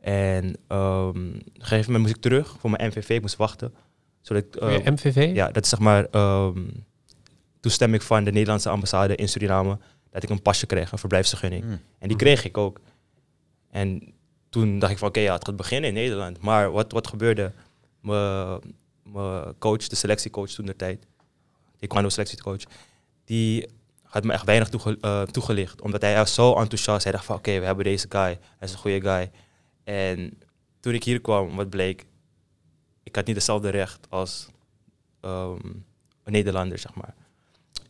[0.00, 3.08] En ehm, op een gegeven moment moest ik terug voor mijn MVV.
[3.08, 3.74] Ik moest wachten.
[4.20, 5.30] Zodat ik, je ehm, MVV?
[5.34, 6.60] ja, dat is zeg maar ehm,
[7.60, 9.78] toestemming van de Nederlandse ambassade in Suriname.
[10.10, 11.62] Dat ik een pasje kreeg, een verblijfsvergunning.
[11.64, 11.70] Hm.
[11.70, 12.16] En die Mhm.
[12.16, 12.80] kreeg ik ook.
[13.70, 14.12] En
[14.48, 16.40] toen dacht ik van, oké, ja, het gaat beginnen in Nederland.
[16.40, 17.52] Maar wat, wat gebeurde?
[18.08, 21.06] Mijn coach, de selectiecoach toen de tijd,
[21.78, 22.62] die kwam selectiecoach,
[23.24, 23.68] die
[24.02, 25.80] had me echt weinig eh, toegelicht.
[25.80, 27.02] Omdat hij was zo enthousiast.
[27.02, 28.20] Hij dacht van, oké, we hebben deze guy.
[28.20, 29.30] Hij is een goede guy.
[29.84, 30.38] En
[30.80, 32.06] toen ik hier kwam, wat bleek,
[33.02, 34.48] ik had niet hetzelfde recht als
[35.20, 35.66] ehm,
[36.24, 37.14] een Nederlander, zeg maar.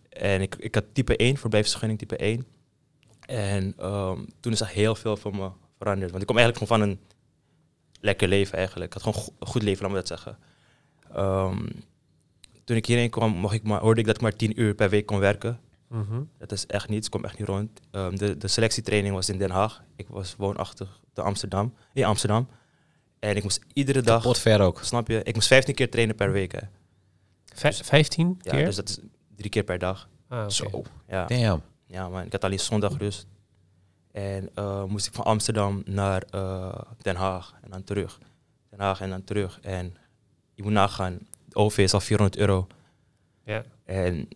[0.08, 2.46] En ik, ik had type 1, verblijfsvergunning type 1.
[3.26, 6.10] En ehm, toen is er heel veel van me veranderd.
[6.10, 7.00] Want ik kom eigenlijk gewoon van een
[8.00, 8.94] lekker leven eigenlijk.
[8.94, 10.38] Ik had gewoon een goed leven, laat me dat zeggen.
[11.14, 11.66] Ehm,
[12.64, 14.90] toen ik hierheen kwam, mocht ik maar, hoorde ik dat ik maar tien uur per
[14.90, 15.60] week kon werken.
[15.88, 16.22] Mhm.
[16.38, 17.80] Dat is echt niets, komt echt niet rond.
[17.90, 19.82] Ehm, de, de selectietraining was in Den Haag.
[19.96, 22.48] Ik was woonachtig te Amsterdam, in Amsterdam.
[23.18, 24.80] En ik moest iedere dag, Pot ver ook.
[24.82, 26.52] snap je, ik moest 15 keer trainen per week.
[26.52, 26.60] Hè.
[27.54, 28.64] Vij- Vijftien Ja, keer?
[28.64, 28.98] dus dat is
[29.36, 30.08] drie keer per dag.
[30.28, 30.50] Ah, oké.
[30.50, 30.82] Zo.
[31.08, 31.62] Ja, Damn.
[31.86, 33.26] ja man, ik had alleen zondag rust.
[34.18, 38.18] En eh, moest ik van Amsterdam naar eh, Den Haag en dan terug.
[38.70, 39.60] Den Haag en dan terug.
[39.60, 39.96] En
[40.54, 42.66] je moet nagaan, de OV is al 400 euro.
[43.44, 43.64] Ja.
[43.84, 44.28] En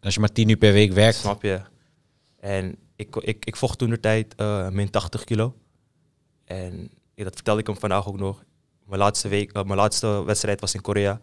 [0.00, 1.16] Als je maar tien uur per week werkt.
[1.18, 1.60] Snap je?
[2.40, 5.54] En ik, ik, ik vocht toen de tijd eh, min 80 kilo.
[6.44, 8.44] En ja, dat vertelde ik hem vandaag ook nog.
[8.84, 11.20] Mijn laatste, week, mijn laatste wedstrijd was in Korea.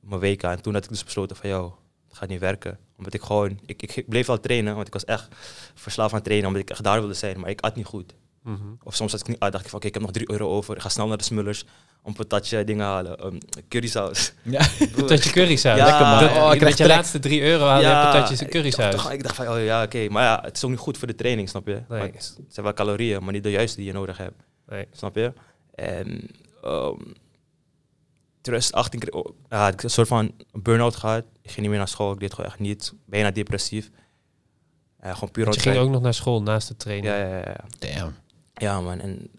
[0.00, 0.42] Mijn WK.
[0.42, 1.72] En toen had ik dus besloten van, joh,
[2.08, 2.78] het gaat niet werken.
[3.04, 5.28] Omdat ik gewoon, ik, ik, ik bleef wel trainen, want ik was echt
[5.74, 7.40] verslaafd aan trainen, omdat ik echt daar wilde zijn.
[7.40, 8.14] Maar ik at niet goed.
[8.42, 8.58] Mhm.
[8.82, 10.48] Of soms had ik niet uit, dacht ik van, oké, ik heb nog 3 euro
[10.48, 10.76] over.
[10.76, 11.64] Ik ga snel naar de Smullers
[12.02, 13.26] om een patatje dingen halen.
[13.26, 14.32] Um, currysaus.
[14.42, 14.66] Ja.
[14.96, 15.78] Patatje currysaus.
[15.78, 16.20] Ja, Lekker, man.
[16.20, 18.94] Dat, Oh, ik met krijg je laatste drie euro haal je patatjes en ik currysaus.
[18.94, 20.08] dacht, ik dacht van, oh ja, oké.
[20.08, 21.82] Maar ja, het is ook niet goed voor de training, snap je?
[21.88, 22.00] Nee.
[22.00, 24.42] Het zijn wel calorieën, maar niet de juiste die je nodig hebt.
[24.66, 24.86] Nee.
[24.92, 25.32] Snap je?
[25.74, 26.30] En
[26.64, 27.14] um,
[28.42, 31.24] 2018 kreeg oh, ja, had ik een soort van burn-out gehad.
[31.42, 32.92] Ik ging niet meer naar school, ik deed gewoon echt niet.
[33.06, 33.90] Bijna depressief.
[35.02, 37.06] Ja, gewoon puur je ging ook nog naar school naast de training.
[37.14, 37.56] Ja, ja, ja.
[37.78, 37.94] ja.
[38.00, 38.14] Damn.
[38.54, 39.00] Ja, man.
[39.00, 39.30] En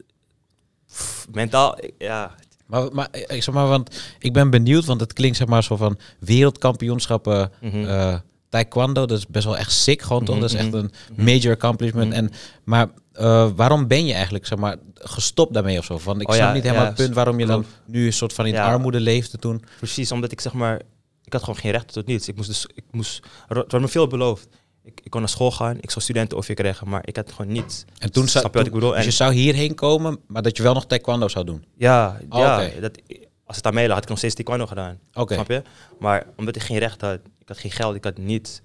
[0.88, 2.36] pff, mentaal, ik- ja.
[2.66, 5.76] Maar, maar ik zeg maar, want ik ben benieuwd, want het klinkt zeg maar zo
[5.76, 7.86] van wereldkampioenschappen Mhm.
[7.86, 8.20] eh,
[8.54, 9.06] taekwondo.
[9.06, 10.36] Dat is best wel echt sick, gewoon toch?
[10.36, 10.78] Mhm, Dat is echt mhm.
[10.78, 12.10] een major accomplishment.
[12.10, 12.18] Mhm.
[12.18, 12.32] En,
[12.64, 16.00] maar eh, waarom ben je eigenlijk zeg maar, gestopt daarmee of zo?
[16.04, 18.14] Want ik Oh snap ja, niet helemaal ja, het punt waarom je dan nu een
[18.14, 18.66] soort van in Ja.
[18.66, 19.64] armoede leefde toen.
[19.78, 20.82] Precies, omdat ik zeg maar,
[21.24, 22.28] ik had gewoon geen recht tot niets.
[22.28, 24.48] Ik moest dus, ik moest, er werd me veel beloofd.
[24.84, 27.52] Ik, ik kon naar school gaan, ik zou studenten of krijgen, maar ik had gewoon
[27.52, 27.86] niets.
[27.98, 28.90] En toen, zou, je wat ik bedoel?
[28.90, 31.66] Dus En- je zou hierheen komen, maar dat je wel nog taekwondo zou doen.
[31.78, 33.00] Ja, Oh, ja dat,
[33.54, 35.00] als het aan mij lag, had ik nog steeds taekwondo gedaan.
[35.14, 35.34] Oké.
[35.34, 35.62] Snap je?
[36.00, 38.62] Maar omdat ik geen recht had, ik had geen geld, ik had niets.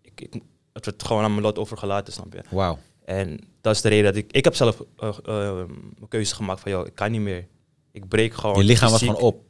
[0.00, 2.42] Ik, ik, het werd gewoon aan mijn lot overgelaten, snap je?
[2.50, 2.78] Wauw.
[3.04, 4.32] En dat is de reden dat ik...
[4.32, 5.58] Ik heb zelf eh, eh,
[6.00, 7.46] een keuze gemaakt van, joh, ik kan niet meer.
[7.90, 9.42] Ik breek gewoon Je lichaam was gewoon op.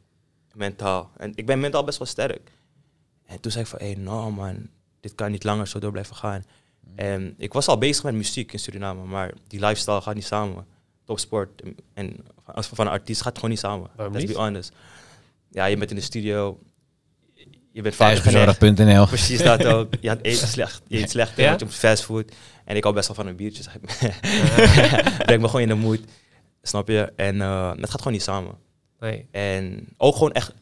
[0.53, 1.11] Mentaal.
[1.17, 2.51] En ik ben mentaal best wel sterk.
[3.25, 5.91] En toen zei ik van, hé, hey, no man, dit kan niet langer zo door
[5.91, 6.43] blijven gaan.
[6.95, 10.65] En ik was al bezig met muziek in Suriname, maar die lifestyle gaat niet samen.
[11.03, 13.89] Topsport en, en als van een artiest gaat gewoon niet samen.
[13.95, 14.35] Waarom Let's niet?
[14.35, 14.71] be honest.
[15.49, 16.59] Ja, je bent in de studio,
[17.71, 17.97] je bent.
[17.97, 19.07] Thuisbezorgd.nl.
[19.07, 19.93] Precies dat ook.
[20.01, 21.51] Je had eet slecht, je eet slecht, Ja?
[21.57, 22.31] je moet fastfood.
[22.65, 23.63] En ik hou best wel van een biertje.
[23.63, 23.81] zeg ik.
[25.25, 25.99] Breng me gewoon in de mood,
[26.61, 27.13] snap je?
[27.15, 28.55] En uh, het gaat gewoon niet samen.
[28.99, 29.27] Nee.
[29.31, 30.53] En ook gewoon echt,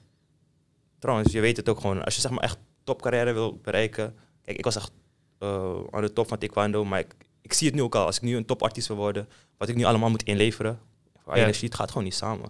[1.00, 4.16] trouwens, je weet het ook gewoon, als je zeg maar echt topcarrière wil bereiken.
[4.42, 4.92] Kijk, ik was echt
[5.40, 8.06] uh, aan de top van taekwondo, maar ik, ik zie het nu ook al.
[8.06, 10.80] Als ik nu een topartiest wil worden, wat ik nu allemaal moet inleveren,
[11.24, 11.42] voor Ja.
[11.42, 12.50] energie, het gaat gewoon niet samen.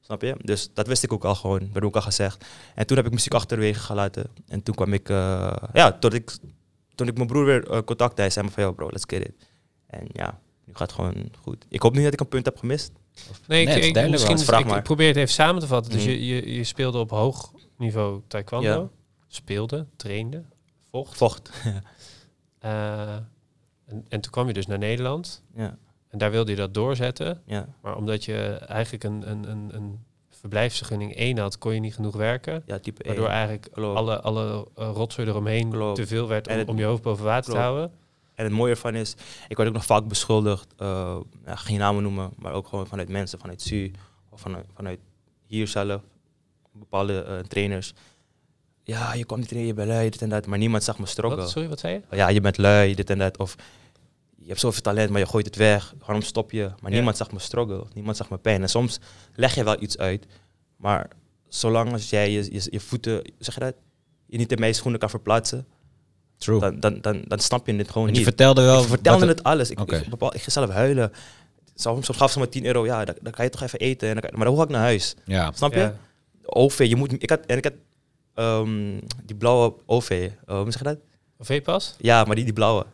[0.00, 0.36] Snap je?
[0.42, 2.44] Dus dat wist ik ook al gewoon, werd ook al gezegd.
[2.74, 4.26] En toen heb ik muziek achterwege gelaten.
[4.48, 6.36] En toen kwam ik, uh, ja, tot ik,
[6.94, 9.20] toen ik mijn broer weer uh, contact had, zei hij van, yo bro, let's get
[9.26, 9.48] it.
[9.86, 11.66] En ja, nu gaat het gewoon goed.
[11.68, 12.92] Ik hoop niet dat ik een punt heb gemist.
[13.46, 14.44] Nee, Nee, ik, ik, duidelijk misschien, wel.
[14.44, 14.76] Vraag ik, maar.
[14.78, 15.92] ik probeer het even samen te vatten.
[15.92, 16.10] Dus Mhm.
[16.10, 18.68] je, je, je speelde op hoog niveau taekwondo.
[18.68, 18.88] Ja.
[19.26, 20.44] Speelde, trainde,
[20.90, 21.16] vocht.
[21.16, 21.50] Vocht.
[22.58, 23.14] Eh,
[23.86, 25.42] en, en toen kwam je dus naar Nederland.
[25.54, 25.78] ja,
[26.12, 27.42] En daar wilde je dat doorzetten.
[27.46, 28.36] ja, Maar omdat je
[28.68, 29.98] eigenlijk een, een, een, een
[30.30, 32.62] verblijfsvergunning 1 had, kon je niet genoeg werken.
[32.66, 33.32] ja, type Waardoor 1.
[33.34, 33.96] eigenlijk Klopt.
[33.96, 35.96] alle, alle uh, rotzooi eromheen Klopt.
[35.96, 37.90] te veel werd om, het- om je hoofd boven water te houden.
[38.34, 39.14] En het mooie ervan is,
[39.48, 43.08] ik word ook nog vaak beschuldigd, uh, ja, geen namen noemen, maar ook gewoon vanuit
[43.08, 43.90] mensen, vanuit SU
[44.30, 44.98] of vanuit, vanuit
[45.46, 46.02] hier zelf,
[46.72, 47.92] bepaalde uh, trainers.
[48.82, 51.04] Ja, je komt niet trainen, je bent lui, dit en dat, maar niemand zag me.
[51.36, 52.16] Wat, sorry, wat zei je?
[52.16, 53.54] Ja, je bent lui, dit en dat, of
[54.42, 56.62] je hebt zoveel talent, maar je gooit het weg, waarom stop je?
[56.80, 56.96] Maar Ja.
[56.96, 58.62] niemand zag me struggle, niemand zag me pijn.
[58.62, 58.98] En soms
[59.34, 60.26] leg je wel iets uit,
[60.76, 61.10] maar
[61.48, 63.74] zolang als jij je, je, je voeten, zeg je dat,
[64.26, 65.66] je niet in mijn schoenen kan verplaatsen,
[66.36, 66.60] True.
[66.60, 68.28] dan, dan, dan, dan snap je het gewoon Want je niet.
[68.34, 68.82] vertelde wel...
[68.82, 69.70] Ik vertelde het alles.
[69.70, 69.96] Ik, Oké.
[69.96, 71.12] ik, bepaal, ik ging zelf huilen.
[71.74, 72.84] Soms, soms gaf ze me 10 euro.
[72.84, 74.08] Ja, dan, dan kan je toch even eten.
[74.08, 75.14] En dan maar dan hoef ik naar huis.
[75.24, 75.52] Ja.
[75.54, 75.78] Snap je?
[75.78, 75.94] Ja.
[76.44, 77.12] OV, je moet...
[77.22, 77.72] Ik had, en ik had
[78.34, 80.10] ehm, die blauwe OV.
[80.48, 80.98] Uh, hoe zeg je dat?
[81.40, 81.94] V-pas?
[81.98, 82.86] Ja, maar die, die blauwe.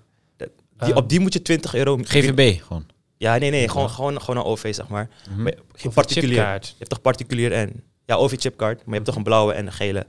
[0.78, 0.96] Die.
[0.96, 1.98] Op die moet je 20 euro...
[2.02, 2.86] GVB gewoon.
[3.16, 3.68] Ja, nee, nee.
[3.68, 5.08] Gewoon, gewoon, gewoon een OV, zeg maar.
[5.30, 5.42] Mhm.
[5.42, 6.36] Maar geen particulier.
[6.36, 7.82] Je hebt toch particulier en...
[8.06, 8.76] Ja, OV-chipkaart.
[8.76, 10.06] Maar je hebt toch een blauwe en een gele.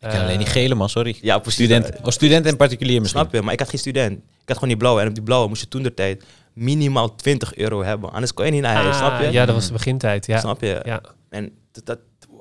[0.00, 1.18] Ik ken alleen die gele man, sorry.
[1.20, 1.64] Ja, precies.
[1.64, 3.20] Student, oh, student en particulier misschien.
[3.20, 3.42] Snap je?
[3.42, 4.12] Maar ik had geen student.
[4.12, 5.00] Ik had gewoon die blauwe.
[5.00, 8.12] En op die blauwe moest je toen de tijd minimaal 20 euro hebben.
[8.12, 9.30] Anders kon je niet naar huis, Ah, snap je?
[9.30, 10.26] Ja, dat was de begintijd.
[10.26, 10.38] Ja.
[10.38, 10.80] Snap je?
[10.84, 11.00] Ja.
[11.28, 11.86] En dat...
[11.86, 12.40] dat wow.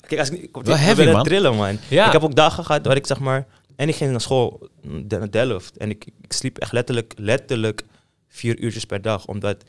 [0.00, 1.22] Kijk, als ik, ik, heavy, man.
[1.22, 1.78] trillen, man.
[1.88, 2.06] Ja.
[2.06, 3.46] Ik heb ook dagen gehad waar ik zeg maar...
[3.76, 5.76] En ik ging naar school, mm, de- naar Delft.
[5.76, 7.82] En ik, ik sliep echt letterlijk, letterlijk
[8.28, 9.26] vier uurtjes per dag.
[9.26, 9.64] Omdat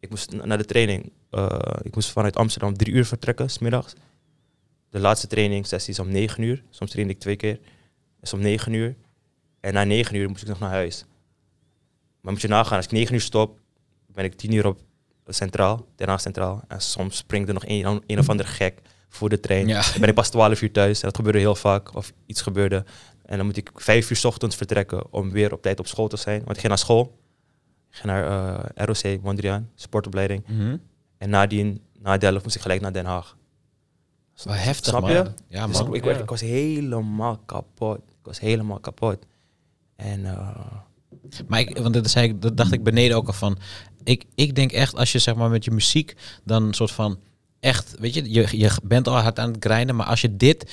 [0.00, 1.12] ik moest na- naar de training.
[1.30, 3.92] eh, ik moest vanuit Amsterdam drie uur vertrekken, smiddags.
[4.90, 6.62] De laatste trainingssessie is om negen uur.
[6.70, 7.58] Soms train ik twee keer.
[8.20, 8.96] is om negen uur.
[9.60, 11.04] En na negen uur moest ik nog naar huis.
[12.20, 13.58] Maar moet je nagaan, als ik negen uur stop,
[14.06, 14.80] ben ik tien uur op
[15.26, 16.62] Centraal, Haag Centraal.
[16.68, 19.66] En soms springt er nog een, een of ander gek voor de trein.
[19.66, 19.82] Ja.
[19.82, 21.00] Dan ben ik pas 12 uur thuis.
[21.00, 21.94] En dat gebeurde heel vaak.
[21.94, 22.84] Of iets gebeurde.
[23.24, 26.08] En dan moet ik vijf uur 's ochtends vertrekken om weer op tijd op school
[26.08, 26.38] te zijn.
[26.38, 27.18] Want ik ging naar school.
[27.90, 28.26] Ik ging naar
[28.76, 30.44] eh, ROC, Mondriaan, sportopleiding.
[30.48, 30.76] Mhm.
[31.18, 33.36] En nadien, na Delft, moest ik gelijk naar Den Haag.
[34.42, 35.10] Wel heftig, Snap man.
[35.10, 35.30] je?
[35.48, 35.86] Ja, Dus man.
[35.94, 36.18] ik, ik, Ja.
[36.20, 37.96] ik was helemaal kapot.
[37.98, 39.18] Ik was helemaal kapot.
[39.96, 40.48] En eh,
[41.48, 43.58] Maar ik, want dat, zei ik, dat dacht ik beneden ook al van.
[44.04, 47.18] Ik, ik denk echt, als je zeg maar met je muziek dan een soort van
[47.60, 50.72] echt, weet je, je, je bent al hard aan het grinden, maar als je dit,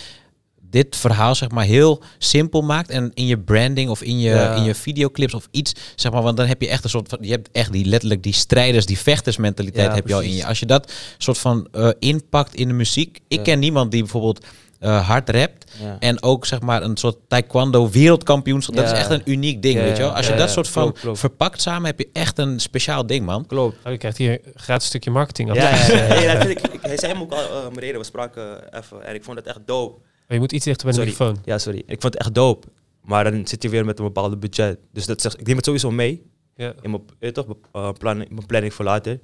[0.71, 4.55] dit verhaal zeg maar heel simpel maakt en in je branding of in je, Ja.
[4.55, 7.17] in je videoclips of iets, zeg maar, want dan heb je echt een soort van,
[7.21, 10.45] je hebt echt die letterlijk die strijders, die vechtersmentaliteit Ja, heb je al in je.
[10.45, 13.43] Als je dat soort van eh, inpakt in de muziek, ik Ja.
[13.43, 14.45] ken niemand die bijvoorbeeld
[14.79, 15.95] eh, hard rapt ja.
[15.99, 18.75] en ook zeg maar een soort taekwondo wereldkampioenschap.
[18.75, 18.91] Dat Ja.
[18.93, 20.11] is echt een uniek ding, Ja, weet je wel.
[20.11, 20.47] ja, Als je dat ja.
[20.53, 21.19] soort van Klopt, klopt.
[21.19, 23.45] verpakt samen, heb je echt een speciaal ding, man.
[23.45, 23.77] Klopt.
[23.85, 25.53] Oh, je krijgt hier een gratis stukje marketing.
[25.53, 29.05] Ja, ja, ik, ik, hij zei hem ook al, eh mijn reden, we spraken even.
[29.05, 30.01] En ik vond het echt dope.
[30.31, 31.11] Maar je moet iets dichter bij de Sorry.
[31.19, 31.43] microfoon.
[31.53, 31.77] Ja, sorry.
[31.85, 32.67] Ik vond het echt dope.
[33.01, 34.79] Maar dan zit je weer met een bepaalde budget.
[34.91, 36.73] Dus dat zegt, ik neem het sowieso mee Ja.
[36.81, 39.19] in mijn, je toch, eh, planning, mijn planning voor later.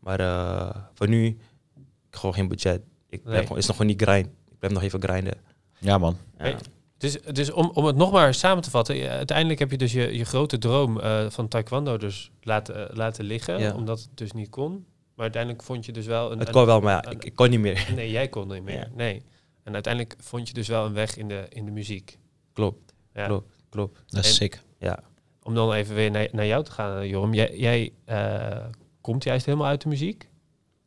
[0.00, 1.36] Maar eh, voor nu, ik
[1.76, 2.80] heb gewoon geen budget.
[3.08, 3.42] Ik blijf Nee.
[3.46, 4.26] gewoon, is nog gewoon niet grind.
[4.26, 5.34] Ik blijf nog even grinden.
[5.78, 6.16] Ja, man.
[6.38, 6.44] Ja.
[6.44, 6.56] Hey,
[6.98, 9.08] Dus, dus om, om het nog maar samen te vatten.
[9.08, 13.24] uiteindelijk heb je dus je, je grote droom eh, van taekwondo dus laten, eh, laten
[13.24, 13.58] liggen.
[13.60, 13.74] Ja.
[13.74, 14.72] Omdat het dus niet kon.
[15.14, 16.38] Maar uiteindelijk vond je dus wel een...
[16.38, 17.88] Het een- kon wel, maar ja, een- ik, ik kon niet meer.
[17.94, 18.74] Nee, jij kon niet meer.
[18.78, 18.88] Ja.
[18.94, 19.22] Nee.
[19.66, 22.18] En uiteindelijk vond je dus wel een weg in de, in de muziek.
[22.52, 23.26] Klopt, Ja.
[23.26, 24.02] klopt, klopt.
[24.06, 24.60] Dat is En- sick.
[24.78, 24.98] Ja.
[25.42, 27.34] Om dan even weer naar, naar jou te gaan, eh, Joram.
[27.34, 28.64] Jij, jij eh,
[29.00, 30.28] komt juist helemaal uit de muziek.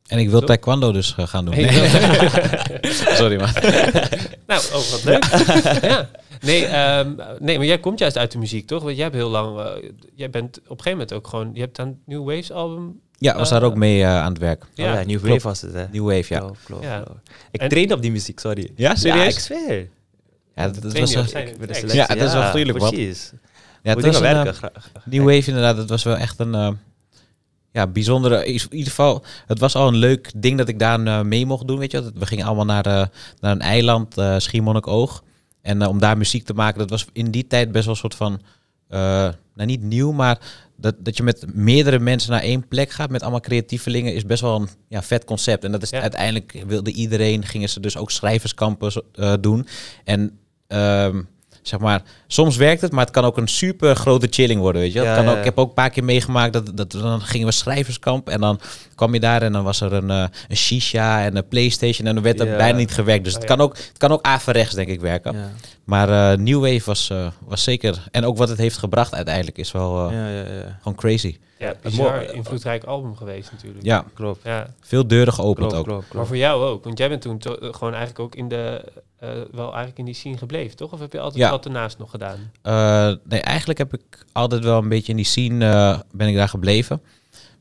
[0.07, 1.53] En ik wil taekwondo dus eh, gaan doen.
[1.53, 2.93] Hey, Nee.
[3.19, 3.49] Sorry, man.
[4.47, 5.23] nou, oh, wat leuk.
[5.81, 6.09] ja.
[6.41, 8.83] Nee, ehm, nee, maar jij komt juist uit de muziek, toch?
[8.83, 9.79] Want jij hebt heel lang...
[10.15, 11.49] jij bent op een gegeven moment ook gewoon...
[11.53, 13.01] Je hebt aan het New Waves album...
[13.19, 14.65] Ja, was daar Eh, ook mee eh, aan het werk.
[14.73, 15.21] Ja, oh, New klopt.
[15.27, 15.85] Wave was het, hè?
[15.91, 16.39] New Wave, ja.
[16.39, 17.01] Klopt, klopt, Ja.
[17.01, 17.29] klopt.
[17.51, 18.71] Ik En- trainde op die muziek, sorry.
[18.75, 19.87] Ja, Ja, ik zweer.
[20.55, 22.89] Ja, dat, dat was, eh, de Ja, dat is wel gruwelijk, man.
[22.89, 23.31] Precies.
[23.83, 24.47] ja, het was werken.
[24.51, 24.71] eh, gra-
[25.05, 26.69] New Wave inderdaad, dat was wel echt een eh,
[27.71, 28.45] ja, bijzondere...
[28.45, 31.67] In ieder geval, het was al een leuk ding dat ik daar eh, mee mocht
[31.67, 32.11] doen, weet je wel.
[32.15, 33.05] We gingen allemaal naar, eh,
[33.39, 35.23] naar een eiland, eh Schiermonnikoog.
[35.61, 37.99] En eh, om daar muziek te maken, dat was in die tijd best wel een
[37.99, 38.41] soort van...
[38.89, 38.99] eh,
[39.53, 40.39] nou, niet nieuw, maar
[40.75, 44.41] dat, dat je met meerdere mensen naar één plek gaat met allemaal creatievelingen is best
[44.41, 45.63] wel een ja, vet concept.
[45.63, 46.01] En dat is Ja.
[46.01, 49.67] uiteindelijk wilde iedereen, gingen ze dus ook schrijverskampen eh, doen.
[50.03, 51.21] En ehm,
[51.69, 54.93] zeg maar, soms werkt het, maar het kan ook een super grote chilling worden, weet
[54.93, 54.99] je.
[54.99, 55.39] Ja, het kan ja, ook, ja.
[55.39, 58.59] ik heb ook een paar keer meegemaakt dat, dat dan gingen we schrijverskamp en dan
[58.95, 62.13] kwam je daar en dan was er een, eh, een shisha en een Playstation en
[62.13, 62.57] dan werd er Ja.
[62.57, 63.23] bijna niet gewerkt.
[63.23, 63.55] Dus Oh, het ja.
[63.55, 65.33] kan ook, het kan ook averechts denk ik werken.
[65.37, 65.49] Ja.
[65.83, 69.57] Maar eh New Wave was, eh, was zeker en ook wat het heeft gebracht uiteindelijk
[69.57, 70.77] is wel eh, Ja, ja, ja.
[70.81, 71.37] gewoon crazy.
[71.59, 73.85] Ja, bizar invloedrijk album geweest natuurlijk.
[73.85, 74.43] Ja, Klopt.
[74.43, 74.73] ja.
[74.81, 75.85] veel deuren geopend Klopt, ook.
[75.85, 76.83] klopt, Maar voor jou ook.
[76.83, 78.91] Want jij bent toen to- gewoon eigenlijk ook in de...
[79.19, 80.91] eh, wel eigenlijk in die scene gebleven, toch?
[80.91, 81.49] Of heb je altijd Ja.
[81.49, 82.51] wat ernaast nog gedaan?
[82.61, 86.35] Eh, nee, eigenlijk heb ik altijd wel een beetje in die scene eh, ben ik
[86.35, 87.01] daar gebleven.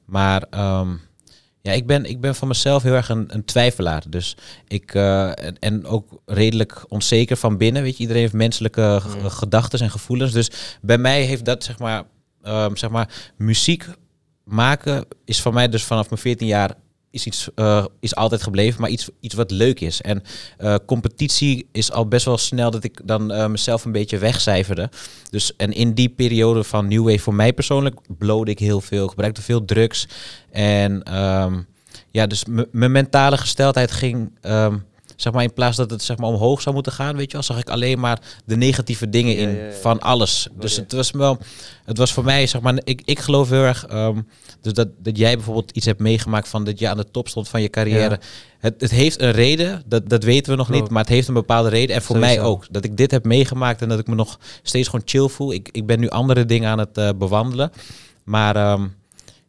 [0.05, 0.89] Maar ehm,
[1.63, 4.03] ja, ik ben, ik ben van mezelf heel erg een, een twijfelaar.
[4.09, 4.37] Dus
[4.69, 7.83] ik eh, en, en ook redelijk onzeker van binnen.
[7.83, 9.29] Weet je, iedereen heeft menselijke Mm.
[9.31, 10.33] gedachten en gevoelens.
[10.33, 10.51] Dus
[10.83, 12.03] bij mij heeft dat zeg maar,
[12.43, 13.87] ehm, zeg maar, muziek
[14.45, 16.75] maken is van mij dus vanaf mijn 14 jaar
[17.11, 20.01] is iets eh, is altijd gebleven, maar iets, iets wat leuk is.
[20.01, 20.23] En
[20.57, 24.91] eh, competitie is al best wel snel dat ik dan eh, mezelf een beetje wegcijferde.
[25.31, 29.09] Dus en in die periode van New Wave voor mij persoonlijk blode ik heel veel,
[29.09, 30.09] gebruikte veel drugs
[30.51, 31.61] en ehm,
[32.11, 34.77] ja, dus mijn mentale gesteldheid ging ehm,
[35.21, 37.43] zeg maar in plaats dat het zeg maar omhoog zou moeten gaan, weet je wel,
[37.43, 39.73] zag ik alleen maar de negatieve dingen in ja, ja.
[39.73, 40.49] van alles.
[40.59, 41.39] Dus het was wel,
[41.85, 43.87] het was voor mij zeg maar, ik, ik geloof heel erg.
[43.87, 44.21] ehm,
[44.61, 47.49] dus dat, dat jij bijvoorbeeld iets hebt meegemaakt van dat je aan de top stond
[47.49, 48.21] van je carrière.
[48.59, 50.83] Het, het heeft een reden, dat, dat weten we nog Klopt.
[50.83, 51.97] niet, maar het heeft een bepaalde reden.
[51.97, 52.67] En voor mij ook.
[52.71, 55.53] Dat ik dit heb meegemaakt en dat ik me nog steeds gewoon chill voel.
[55.53, 57.73] Ik, ik ben nu andere dingen aan het eh, bewandelen.
[58.25, 58.87] Maar ehm,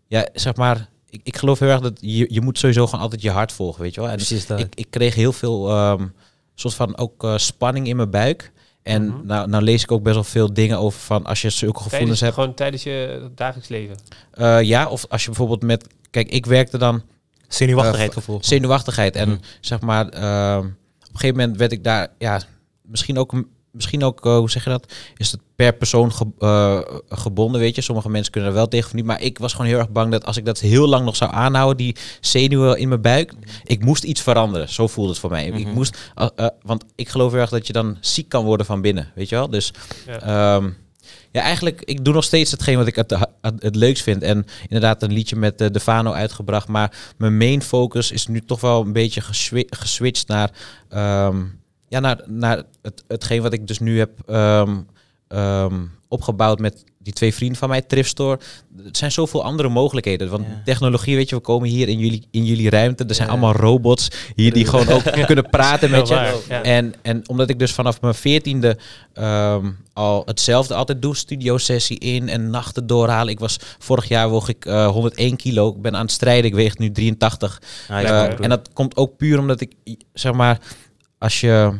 [0.07, 3.21] ja, zeg maar, ik, ik geloof heel erg dat je, je moet sowieso gewoon altijd
[3.21, 4.09] je hart volgen, weet je wel.
[4.09, 4.59] En Precies dat.
[4.59, 6.07] ik, ik kreeg heel veel ehm
[6.55, 8.51] soort van ook eh, spanning in mijn buik.
[8.83, 9.25] En Mhm.
[9.25, 11.99] nou, nou lees ik ook best wel veel dingen over van als je zulke gevoelens
[11.99, 12.33] Tijdens, hebt.
[12.33, 13.95] gewoon tijdens je dagelijks leven.
[14.31, 15.87] Eh, ja, of als je bijvoorbeeld met...
[16.09, 17.01] Kijk, ik werkte dan
[17.47, 18.37] Zenuwachtigheid Eh, gevoel.
[18.41, 19.15] zenuwachtigheid.
[19.15, 19.37] En Mhm.
[19.61, 22.41] zeg maar, ehm, op een gegeven moment werd ik daar, ja,
[22.81, 23.47] misschien ook een-
[23.79, 24.93] misschien ook, eh, hoe zeg je dat?
[25.17, 27.81] Is het per persoon ge- eh, gebonden, weet je?
[27.81, 29.05] Sommige mensen kunnen er wel tegen of niet.
[29.05, 31.31] Maar ik was gewoon heel erg bang dat als ik dat heel lang nog zou
[31.33, 34.69] aanhouden, die zenuwen in mijn buik, ik moest iets veranderen.
[34.69, 35.45] Zo voelde het voor mij.
[35.45, 35.73] Ik Mhm.
[35.73, 39.11] moest, eh, want ik geloof heel erg dat je dan ziek kan worden van binnen,
[39.15, 39.49] weet je wel?
[39.49, 39.73] Dus
[40.07, 40.21] Ja.
[40.21, 40.69] Ehm,
[41.31, 43.09] ja, eigenlijk, ik doe nog steeds hetgeen wat ik het,
[43.41, 44.23] het, het leukst vind.
[44.23, 46.67] En inderdaad een liedje met eh, de Fano uitgebracht.
[46.67, 50.51] Maar mijn main focus is nu toch wel een beetje geswi- geswitcht naar,
[50.89, 51.37] ehm,
[51.89, 54.77] ja, naar, naar het, hetgeen wat ik dus nu heb ehm,
[55.27, 55.75] ehm,
[56.07, 58.39] opgebouwd met die twee vrienden van mij, Thrift Store.
[58.77, 60.29] Er zijn zoveel andere mogelijkheden.
[60.29, 60.61] Want Ja.
[60.65, 63.05] technologie, weet je, we komen hier in jullie, in jullie ruimte.
[63.05, 63.33] Er zijn Ja.
[63.33, 66.41] allemaal robots hier die gewoon ook kunnen praten met je.
[66.49, 66.61] Ja.
[66.63, 68.77] En, en omdat ik dus vanaf mijn veertiende
[69.13, 73.31] ehm, al hetzelfde altijd doe, studiosessie in en nachten doorhalen.
[73.33, 75.69] Ik was vorig jaar woog ik eh, 101 kilo.
[75.69, 76.45] Ik ben aan het strijden.
[76.45, 77.61] Ik weeg nu 83.
[77.89, 79.71] Nice, Eh, en dat komt ook puur omdat ik,
[80.13, 80.59] zeg maar,
[81.19, 81.71] als je,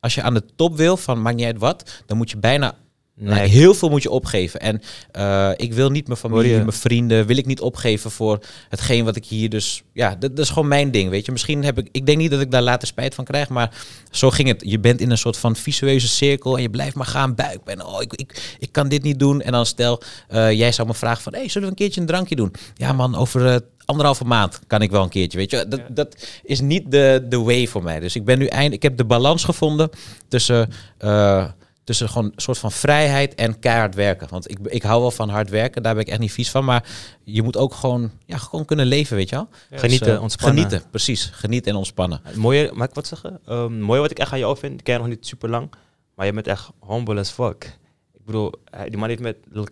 [0.00, 2.74] als je aan de top wil van maakt niet uit wat, dan moet je bijna
[3.16, 4.60] Nee, nou, heel veel moet je opgeven.
[4.60, 4.80] En
[5.10, 9.16] eh, ik wil niet mijn familie, mijn vrienden, wil ik niet opgeven voor hetgeen wat
[9.16, 9.82] ik hier dus...
[9.92, 11.32] Ja, dat, dat is gewoon mijn ding, weet je.
[11.32, 11.88] Misschien heb ik...
[11.92, 13.76] Ik denk niet dat ik daar later spijt van krijg, maar
[14.10, 14.62] zo ging het.
[14.66, 17.84] Je bent in een soort van visueuze cirkel en je blijft maar gaan buikpijn.
[17.84, 19.40] Oh, ik, ik, ik kan dit niet doen.
[19.40, 21.34] En dan stel, eh, jij zou me vragen van...
[21.34, 22.54] Hey, zullen we een keertje een drankje doen?
[22.74, 23.46] Ja man, over...
[23.46, 25.68] eh, Anderhalve maand kan ik wel een keertje, weet je.
[25.68, 25.86] Dat, Ja.
[25.90, 28.00] dat is niet de, de way voor mij.
[28.00, 29.90] Dus ik ben nu eind, ik heb de balans gevonden
[30.28, 31.48] tussen, eh,
[31.84, 34.28] tussen gewoon een soort van vrijheid en keihard werken.
[34.30, 36.64] Want ik, ik hou wel van hard werken, daar ben ik echt niet vies van.
[36.64, 36.84] Maar
[37.24, 39.48] je moet ook gewoon, ja, gewoon kunnen leven, weet je wel.
[39.70, 39.78] Ja.
[39.78, 40.62] Genieten, Dus, eh, ontspannen.
[40.62, 41.30] Genieten, precies.
[41.32, 42.20] Genieten en ontspannen.
[42.22, 43.40] Het mooie, mag ik wat zeggen?
[43.46, 45.70] Ehm, mooie wat ik echt aan jou vind, ik ken je nog niet super lang,
[46.14, 47.78] maar je bent echt humble as fuck.
[48.12, 48.52] Ik bedoel,
[48.88, 49.66] die man heeft met Lil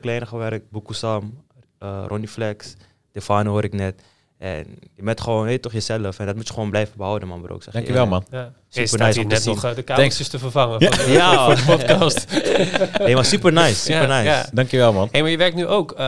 [0.00, 1.42] Kleine gewerkt, Boekoe Sam,
[1.78, 2.74] eh, Ronnie Flex,
[3.18, 4.02] Defano hoor ik net.
[4.38, 6.18] En je bent gewoon, weet je toch, jezelf.
[6.18, 7.54] En dat moet je gewoon blijven behouden, man, bro.
[7.54, 8.24] Ik zeg je Dankjewel, man.
[8.30, 8.52] Ja.
[8.70, 10.92] Super Je staat nice om net nog eh, de kabeltjes te vervangen Ja.
[10.92, 11.44] voor, de, Ja.
[11.44, 12.26] voor de podcast.
[13.04, 14.24] Nee, maar super nice, super Ja, nice.
[14.30, 14.46] ja.
[14.52, 15.08] Dankjewel, man.
[15.12, 15.98] Hey, maar je werkt nu ook eh,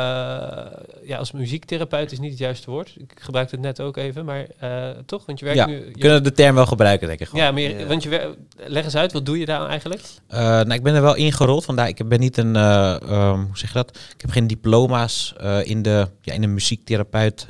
[1.05, 2.95] ja, als muziektherapeut is niet het juiste woord.
[2.99, 5.27] Ik gebruikte het net ook even, maar eh, toch?
[5.27, 5.75] Want je werkt Ja, nu...
[5.75, 7.29] je- kunnen de term wel gebruiken, denk ik.
[7.29, 7.45] gewoon.
[7.45, 10.01] ja, maar je- want je leg eens uit, wat doe je daar eigenlijk?
[10.29, 11.65] Eh, nou, ik ben er wel ingerold.
[11.65, 13.97] Vandaar, ik ben niet een, eh, ehm, hoe zeg je dat?
[14.15, 17.47] Ik heb geen diploma's eh, in, de, ja, in de muziektherapeut.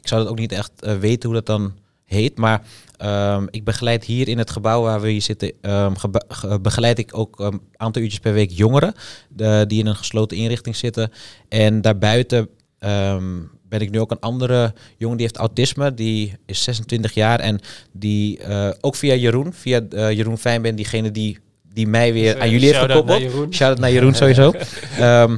[0.00, 1.72] Ik zou dat ook niet echt weten hoe dat dan
[2.10, 2.38] heet.
[2.38, 2.62] Maar
[2.96, 6.98] ehm, ik begeleid hier in het gebouw waar we hier zitten, ehm, gebe- ge- begeleid
[6.98, 8.94] ik ook een aantal uurtjes per week jongeren
[9.28, 11.10] de, die in een gesloten inrichting zitten.
[11.48, 13.24] En daarbuiten ehm,
[13.68, 15.94] ben ik nu ook een andere jongen die heeft autisme.
[15.94, 17.58] Die is 26 jaar en
[17.92, 21.38] die eh, ook via Jeroen, via eh, Jeroen Fijnben, diegene die,
[21.72, 23.20] die mij weer Dus, aan jullie heeft gekoppeld.
[23.54, 24.52] Shout-out naar Jeroen sowieso.
[24.98, 25.36] Ehm,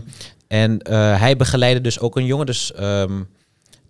[0.49, 3.21] en eh, hij begeleidde dus ook een jongen, dus ehm,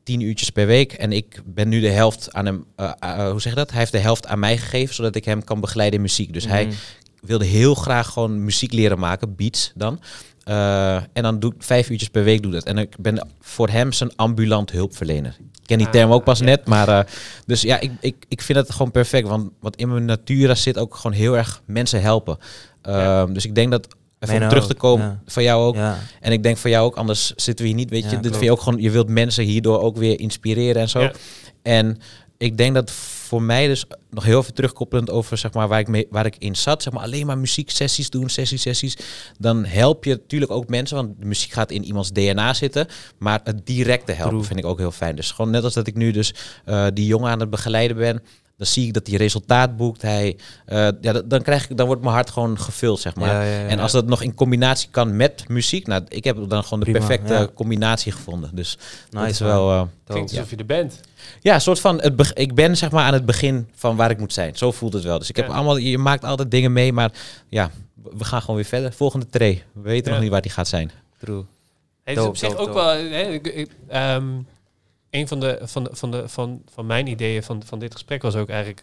[0.03, 0.93] tien uurtjes per week.
[0.93, 3.71] En ik ben nu de helft aan hem, eh, eh, hoe zeg je dat?
[3.71, 6.33] Hij heeft de helft aan mij gegeven, zodat ik hem kan begeleiden in muziek.
[6.33, 6.75] Dus hij Mhm.
[7.21, 10.01] wilde heel graag gewoon muziek leren maken, beats dan.
[10.45, 12.65] Eh, en dan doe ik vijf uurtjes per week doe dat.
[12.65, 15.37] En ik ben voor hem zijn ambulant hulpverlener.
[15.41, 16.45] Ik ken die Ah, term ook pas ja.
[16.45, 17.01] net, maar eh,
[17.47, 19.29] dus ja, ik, ik, ik vind het gewoon perfect.
[19.29, 22.38] Want wat in mijn natura zit ook gewoon heel erg mensen helpen.
[22.83, 23.23] Ja.
[23.23, 23.88] Ehm, Dus ik denk dat,
[24.22, 25.20] even om terug te komen, ja.
[25.26, 25.74] van jou ook.
[25.74, 25.98] Ja.
[26.20, 28.08] En ik denk voor jou ook, anders zitten we hier niet, weet je.
[28.08, 28.37] Ja, Dit klopt.
[28.37, 31.00] vind je ook gewoon, je wilt mensen hierdoor ook weer inspireren en zo.
[31.00, 31.12] Ja.
[31.62, 31.98] En
[32.38, 32.90] ik denk dat
[33.32, 36.37] voor mij dus nog heel veel terugkoppelend over zeg maar waar ik mee, waar ik
[36.38, 38.96] in zat, zeg maar alleen maar muzieksessies doen, sessies, sessies,
[39.38, 42.87] dan help je natuurlijk ook mensen, want de muziek gaat in iemands DNA zitten,
[43.18, 44.46] maar het directe helpen True.
[44.46, 45.16] vind ik ook heel fijn.
[45.16, 48.22] Dus gewoon net als dat ik nu dus eh, die jongen aan het begeleiden ben,
[48.62, 50.03] dan zie ik dat hij resultaat boekt.
[50.03, 53.29] Hij, eh, ja, dat- dan krijg ik, dan wordt mijn hart gewoon gevuld, zeg maar.
[53.29, 53.66] Ja, ja, ja.
[53.66, 56.85] En als dat nog in combinatie kan met muziek, nou, ik heb dan gewoon de
[56.90, 57.48] Prima, perfecte ja.
[57.55, 58.51] combinatie gevonden.
[58.55, 58.79] Dus
[59.11, 59.70] dat Nice, is wel.
[59.72, 61.01] eh, Klinkt alsof je er bent.
[61.40, 62.01] ja, een soort van.
[62.01, 64.57] Het ik ben zeg maar aan het begin van waar ik moet zijn.
[64.57, 65.18] Zo voelt het wel.
[65.18, 65.53] Dus ik heb Ja.
[65.55, 65.77] allemaal.
[65.77, 67.11] Je maakt altijd dingen mee, maar
[67.48, 67.70] ja,
[68.16, 68.92] we gaan gewoon weer verder.
[68.92, 69.62] Volgende tray.
[69.72, 70.11] We weten Ja.
[70.12, 70.90] nog niet waar die gaat zijn.
[71.18, 71.44] True.
[72.05, 72.79] Het is op zich dope, ook dope.
[72.79, 72.88] wel...
[72.96, 74.25] Hè, ik- ik- ehm,
[75.12, 78.22] een van, de, van, de, van, de, van, van mijn ideeën van, van dit gesprek
[78.22, 78.83] was ook eigenlijk...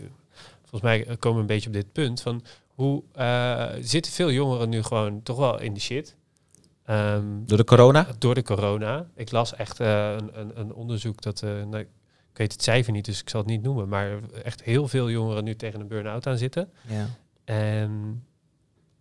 [0.66, 2.44] Volgens mij komen we een beetje op dit punt van...
[2.68, 6.16] Hoe eh, zitten veel jongeren nu gewoon toch wel in de shit?
[6.86, 8.08] Ehm, Door de corona.
[8.20, 9.08] door de corona.
[9.16, 11.42] Ik las echt eh, een, een, een onderzoek dat...
[11.44, 11.78] eh, nou,
[12.32, 13.88] ik weet het cijfer niet, dus ik zal het niet noemen.
[13.88, 16.70] Maar echt heel veel jongeren nu tegen een burn-out aan zitten.
[16.88, 17.08] Ja.
[17.44, 18.24] En,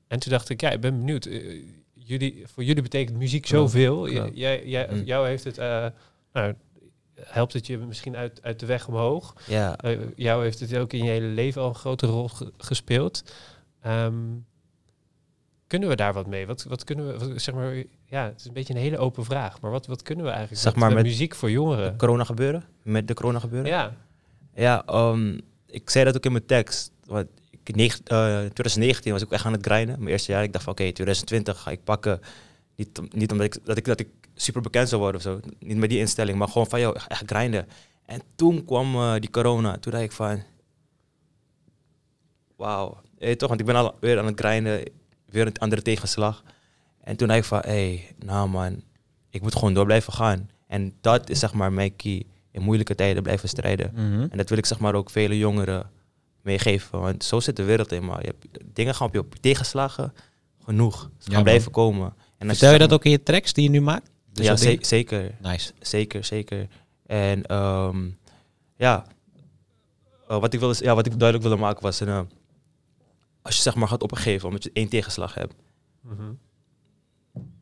[0.09, 1.25] en toen dacht ik, ja, ik ben benieuwd.
[1.27, 1.63] eh,
[1.95, 4.11] jullie, voor jullie betekent muziek zoveel.
[4.35, 5.03] Jij, jij, Mm.
[5.05, 5.87] Jou heeft het, eh,
[6.33, 6.55] nou,
[7.25, 9.35] helpt het je misschien uit, uit de weg omhoog.
[9.47, 9.77] Ja.
[9.77, 13.23] Eh, jou heeft het ook in je hele leven al een grote rol ge- gespeeld.
[13.83, 14.15] Ehm,
[15.67, 16.47] kunnen we daar wat mee?
[16.47, 19.25] Wat, wat kunnen we, wat- zeg maar, ja, het is een beetje een hele open
[19.25, 19.61] vraag.
[19.61, 21.97] Maar wat, wat kunnen we eigenlijk Zeg met, maar met met- muziek voor jongeren?
[21.97, 22.65] corona gebeuren?
[22.83, 23.71] Met de corona gebeuren?
[23.71, 23.95] Ja,
[24.55, 26.93] Ja, ehm, ik zei dat ook in mijn tekst.
[27.05, 29.99] Want ik ik negen- eh, 2019 was ik echt aan het grinden.
[29.99, 30.43] Mijn eerste jaar.
[30.43, 32.21] Ik dacht van oké, 2020 ga ik pakken.
[32.77, 34.09] Niet, om- niet omdat ik dat, ik dat ik
[34.41, 35.41] super bekend zou worden of zo.
[35.59, 37.69] Niet met die instelling, maar gewoon van joh, echt grinden.
[38.07, 39.79] En toen kwam eh, die corona.
[39.79, 40.43] Toen dacht ik van
[42.57, 43.01] wauw.
[43.19, 44.83] Hey, toch, want ik ben al weer aan het grinden.
[45.27, 46.43] Weer een andere tegenslag.
[47.01, 48.83] En toen dacht ik van hé, hey, nou man,
[49.31, 50.51] ik moet gewoon door blijven gaan.
[50.67, 52.27] En dat is zeg maar mijn key.
[52.51, 53.91] In moeilijke tijden blijven strijden.
[53.95, 54.27] Mhm.
[54.31, 55.91] En dat wil ik zeg maar ook vele jongeren
[56.43, 57.01] meegeven.
[57.01, 60.13] Want zo zit de wereld in, maar je hebt, dingen gaan op je op tegenslagen
[60.65, 61.11] genoeg.
[61.19, 62.15] Ze gaan blijven komen.
[62.39, 64.11] En als Vertel je dat ook in je tracks die je nu maakt?
[64.39, 65.35] Dus ja, ze- zeker.
[65.43, 65.73] Nice.
[65.81, 66.69] Zeker, zeker.
[67.07, 68.09] En ehm,
[68.77, 69.05] ja,
[70.29, 72.01] Eh, wat, ik wilde, ja, wat ik duidelijk wilde maken was...
[72.01, 72.21] Een, eh,
[73.43, 75.55] als je zeg maar gaat opgeven omdat je één tegenslag hebt...
[76.01, 76.33] Mhm.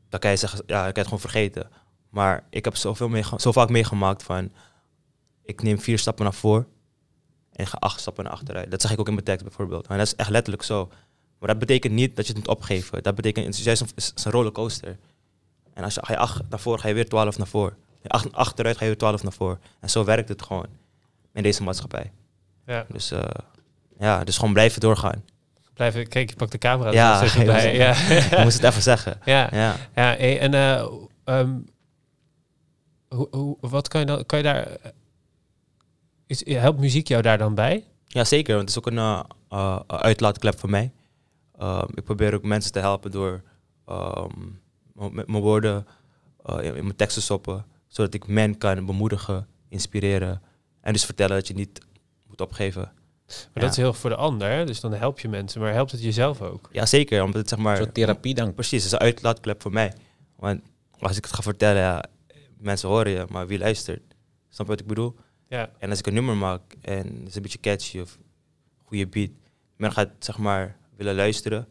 [0.08, 1.70] dan kan je, zeggen, ja, kan je het gewoon vergeten.
[2.10, 4.52] Maar ik heb zoveel zo vaak meegemaakt van...
[5.42, 6.66] ik neem vier stappen naar voren
[7.52, 8.70] en ik ga acht stappen naar achteruit.
[8.70, 9.86] Dat zeg ik ook in mijn tekst bijvoorbeeld.
[9.86, 10.88] En dat is echt letterlijk zo.
[11.38, 13.02] Maar dat betekent niet dat je het moet opgeven.
[13.02, 14.98] Dat betekent, het is juist een, het is een rollercoaster.
[15.76, 17.76] En als je, ga je acht naar voren, ga je weer twaalf naar voren.
[18.06, 19.60] Acht, achteruit ga je weer twaalf naar voren.
[19.80, 20.66] En zo werkt het gewoon
[21.32, 22.12] in deze maatschappij.
[22.66, 23.22] Ja, Dus eh,
[23.98, 25.24] ja, dus gewoon blijven doorgaan.
[25.74, 26.08] blijven.
[26.08, 26.90] Kijk, je pakt de camera.
[26.92, 27.76] Ja, erbij.
[27.84, 27.94] ja.
[27.94, 29.20] Ik moest het even zeggen.
[29.24, 29.48] ja.
[29.52, 29.74] Ja.
[29.94, 30.86] Ja, en eh,
[31.24, 31.54] ehm,
[33.08, 34.90] hoe, hoe, wat kan je dan, kan je daar, eh,
[36.26, 37.84] is, helpt muziek jou daar dan bij?
[38.06, 38.56] Ja, zeker.
[38.56, 39.24] Want het is ook een
[39.86, 40.90] uitlaatklep voor mij.
[41.58, 43.42] Ehm, ik probeer ook mensen te helpen door
[43.86, 44.30] ehm,
[45.12, 45.87] met mijn woorden
[46.44, 47.64] eh, in, in mijn teksten te stoppen.
[47.87, 50.42] Zodat ik men kan bemoedigen, inspireren.
[50.80, 51.80] En dus vertellen dat je niet
[52.26, 52.82] moet opgeven.
[52.82, 53.61] Maar Ja.
[53.61, 54.64] dat is heel voor de ander, hè?
[54.66, 56.68] dus dan help je mensen, maar helpt het jezelf ook?
[56.72, 57.22] Ja, zeker.
[57.22, 57.76] Omdat het zeg maar...
[57.76, 58.54] Een soort therapie dan.
[58.54, 59.92] Precies, het is een uitlaatklep voor mij.
[60.37, 60.61] Want
[60.98, 62.04] als ik het ga vertellen, ja,
[62.59, 64.02] mensen horen je, maar wie luistert?
[64.48, 65.16] Snap je wat ik bedoel?
[65.48, 68.18] Ja, En als ik een nummer maak en het is een beetje catchy of
[68.85, 69.30] goede beat,
[69.76, 71.66] men gaat zeg maar willen luisteren.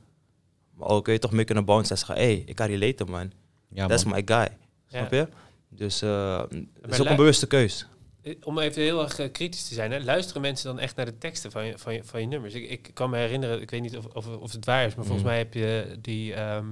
[0.76, 3.10] Maar ook kun je toch mee kunnen bouncen en zeggen, hé, hey, ik kan relaten
[3.10, 3.32] man.
[3.70, 4.00] Ja, man.
[4.06, 4.38] my guy.
[4.38, 4.50] Ja.
[4.88, 5.28] Snap je?
[5.70, 6.40] Dus eh,
[6.82, 7.88] het is ook een bewuste keus.
[8.22, 10.00] Eh, Om even heel erg eh, kritisch te zijn, hè?
[10.04, 12.54] luisteren mensen dan echt naar de teksten van je, van je, van je nummers?
[12.54, 15.06] Ik, ik kan me herinneren, ik weet niet of, of, of het waar is, maar
[15.06, 15.34] volgens Mhm.
[15.36, 16.66] mij heb je die, ehm,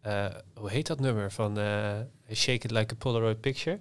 [0.00, 1.98] eh, hoe heet dat nummer van eh,
[2.34, 3.78] Shake It Like a Polaroid Picture?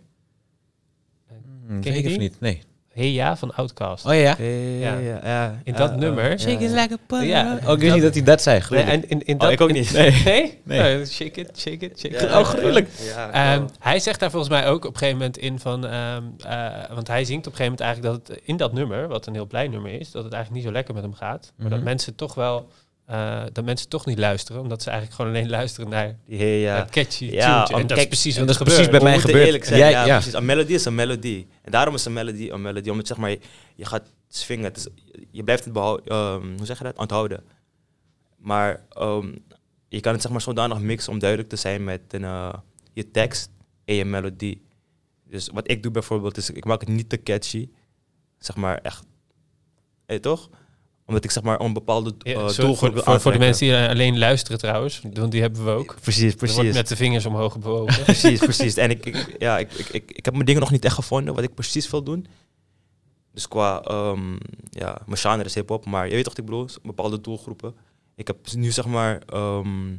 [1.27, 2.11] Hmm, Ken je die?
[2.11, 2.39] of niet?
[2.39, 2.61] Nee.
[2.97, 4.05] Hey ja, van Outcast.
[4.05, 4.35] Oh ja, ja.
[4.79, 5.59] Ja, ja, ja.
[5.63, 6.81] In dat nummer, Shake it ja.
[6.81, 7.21] like a.
[7.23, 8.61] Ja, Oh, ik wist niet dat hij dat zei.
[8.69, 9.91] Nee, en in, in Oh, dat, ik ook in- niet.
[9.93, 10.11] Nee?
[10.25, 10.59] nee?
[10.63, 10.99] Nee.
[10.99, 12.31] Oh, shake it, shake it, shake Ja, it.
[12.31, 12.89] oh, gruwelijk.
[13.15, 16.23] Ja, Ehm, hij zegt daar volgens mij ook op een gegeven moment in van, ehm,
[16.45, 19.25] eh, want hij zingt op een gegeven moment eigenlijk dat het in dat nummer, wat
[19.27, 21.69] een heel blij nummer is, dat het eigenlijk niet zo lekker met hem gaat, maar
[21.69, 21.87] dat Mhm.
[21.87, 22.67] mensen toch wel,
[23.07, 26.59] eh, dat mensen toch niet luisteren, omdat ze eigenlijk gewoon alleen luisteren naar Die, hey,
[26.59, 26.75] ja.
[26.75, 29.03] het catchy Ja, om- En dat kijk, is precies wat dat er is precies gebeurt.
[29.03, 29.45] bij mij gebeurt.
[29.45, 29.79] eerlijk zijn.
[29.79, 30.15] Jij- ja, ja.
[30.15, 30.33] precies.
[30.33, 31.47] Een melodie is een melodie.
[31.61, 32.91] En daarom is een melodie een melodie.
[32.91, 33.29] Omdat zeg maar,
[33.75, 34.73] je, gaat swingen.
[35.31, 36.05] Je blijft het behouden.
[36.05, 36.97] ehm, hoe zeg je dat?
[36.97, 37.43] Onthouden.
[38.37, 39.27] Maar ehm,
[39.89, 42.53] je kan het zeg maar zodanig mixen om duidelijk te zijn met een, eh,
[42.93, 43.49] je tekst
[43.85, 44.65] en je melodie.
[45.29, 47.69] Dus wat ik doe bijvoorbeeld is, ik maak het niet te catchy.
[48.39, 49.03] Zeg maar echt.
[50.05, 50.49] Hey, toch?
[51.07, 53.67] Omdat ik zeg maar een bepaalde Ja, eh, doelgroep voor, wil voor, voor de mensen
[53.67, 55.95] die alleen luisteren trouwens, want die hebben we ook.
[56.01, 56.73] Precies, precies.
[56.73, 58.03] met de vingers omhoog bewogen.
[58.03, 58.77] Precies, precies.
[58.77, 61.33] En ik, ik, ja, ik, ik, ik, ik heb mijn dingen nog niet echt gevonden
[61.33, 62.27] wat ik precies wil doen.
[63.33, 64.35] Dus qua, ehm,
[64.69, 66.67] ja, mijn genre is hip-hop, maar je weet toch wat ik bedoel?
[66.83, 67.75] Bepaalde doelgroepen.
[68.15, 69.93] Ik heb nu zeg maar ehm,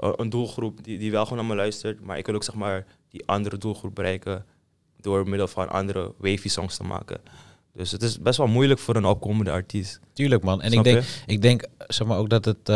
[0.00, 2.54] eh, een doelgroep die, die wel gewoon naar me luistert, maar ik wil ook zeg
[2.54, 4.44] maar die andere doelgroep bereiken
[5.00, 7.20] door middel van andere wavy songs te maken.
[7.74, 10.00] Dus het is best wel moeilijk voor een opkomende artiest.
[10.12, 10.62] Tuurlijk, man.
[10.62, 11.06] En ik denk, je?
[11.26, 12.68] ik denk, zeg maar ook dat het.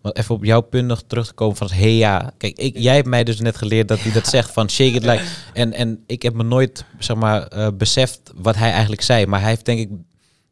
[0.00, 2.32] want even op jouw punt nog terug te komen van hey ja.
[2.36, 5.04] Kijk, ik, jij hebt mij dus net geleerd dat hij dat zegt van shake it
[5.04, 5.24] like.
[5.52, 9.26] En, en ik heb me nooit, zeg maar, eh, beseft wat hij eigenlijk zei.
[9.26, 9.88] Maar hij heeft denk ik.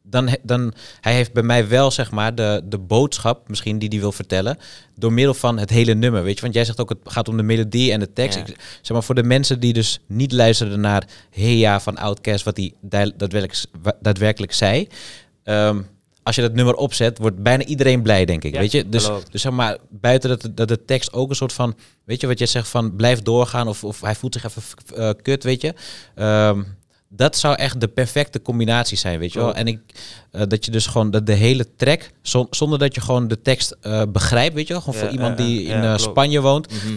[0.09, 3.99] Dan, dan, hij heeft bij mij wel, zeg maar, de, de boodschap, misschien die hij
[3.99, 4.59] wil vertellen,
[4.95, 6.41] door middel van het hele nummer, weet je.
[6.41, 8.39] Want jij zegt ook, het gaat om de melodie en de tekst.
[8.39, 8.45] Ja.
[8.47, 12.45] Ik, zeg maar, voor de mensen die dus niet luisterden naar Hey ja van Outkast,
[12.45, 13.65] wat hij da- daadwerkelijk,
[14.01, 14.89] daadwerkelijk zei.
[15.43, 15.81] Ehm,
[16.23, 18.55] als je dat nummer opzet, wordt bijna iedereen blij, denk ik.
[18.55, 18.89] Ja, weet je?
[18.89, 22.27] Dus, dus zeg maar, buiten dat, dat de tekst ook een soort van, weet je
[22.27, 24.63] wat je zegt van blijf doorgaan of, of hij voelt zich even
[24.95, 25.75] eh, kut, weet je.
[26.15, 26.63] Ehm,
[27.09, 29.55] dat zou echt de perfecte combinatie zijn, weet je wel.
[29.55, 29.79] En ik,
[30.31, 33.43] eh, dat je dus gewoon de, de hele track, zon- zonder dat je gewoon de
[33.43, 34.83] tekst eh, begrijpt, weet je wel.
[34.83, 35.51] Gewoon Ja, voor iemand ja, ja.
[35.51, 35.99] die in Ja, eh.
[35.99, 36.71] Spanje woont.
[36.73, 36.97] Mhm.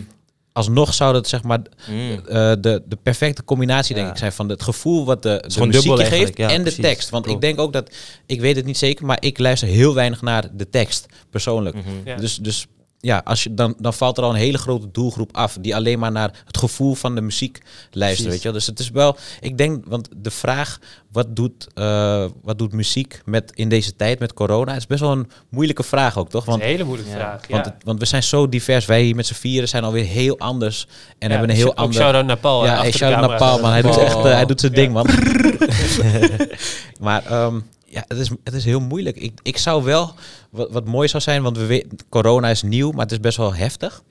[0.51, 2.12] Alsnog zou dat zeg maar Mm.
[2.12, 4.14] eh, de, de perfecte combinatie, denk Ja.
[4.14, 6.84] ik, zijn van het gevoel wat de, de muziek geeft en de precies.
[6.84, 7.10] tekst.
[7.10, 7.95] Want ik denk ook dat,
[8.26, 11.76] ik weet het niet zeker, maar ik luister heel weinig naar de tekst, persoonlijk.
[11.76, 11.86] Mhm.
[12.05, 12.16] Ja.
[12.16, 12.66] Dus, dus
[13.02, 15.58] ja, als je, dan, dan valt er al een hele grote doelgroep af.
[15.62, 17.60] Die alleen maar naar het gevoel van de muziek
[17.91, 18.32] luisteren.
[18.32, 18.58] Weet je wel?
[18.58, 20.80] Dus het is wel, ik denk, want de vraag,
[21.12, 24.76] wat doet, eh, wat doet muziek met, in deze tijd met corona?
[24.76, 26.45] is best wel een moeilijke vraag ook, toch?
[26.45, 27.18] Want, is een hele moeilijke Ja.
[27.18, 27.47] vraag.
[27.47, 27.54] Ja.
[27.54, 28.86] want, het- want we zijn zo divers.
[28.86, 30.88] Wij hier met z'n vieren zijn alweer heel anders.
[31.20, 31.95] En hebben een heel Ook ander...
[32.02, 32.66] shout-out naar Paul.
[32.66, 33.38] Ja, shout-out naar.
[33.38, 33.72] Paul, man.
[33.72, 34.78] Hij doet echt, eh, hij doet zijn Ja.
[34.82, 35.08] ding, man.
[37.00, 37.60] maar ehm,
[37.90, 39.18] ja, het is, het is heel moeilijk.
[39.18, 40.14] Ik, ik zou wel,
[40.50, 43.38] wat, wat mooi zou zijn, want we weten, corona is nieuw, maar het is best
[43.38, 44.04] wel heftig.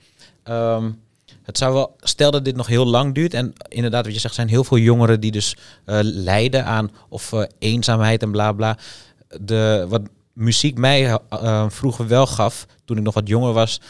[0.42, 0.90] Ehm,
[1.42, 4.34] het zou wel, stel dat dit nog heel lang duurt en inderdaad, wat je zegt,
[4.34, 8.78] zijn heel veel jongeren die dus eh, lijden aan of eh, eenzaamheid en bla bla.
[9.40, 10.02] De, wat
[10.32, 13.80] muziek mij eh, vroeger wel gaf, toen ik nog wat jonger was,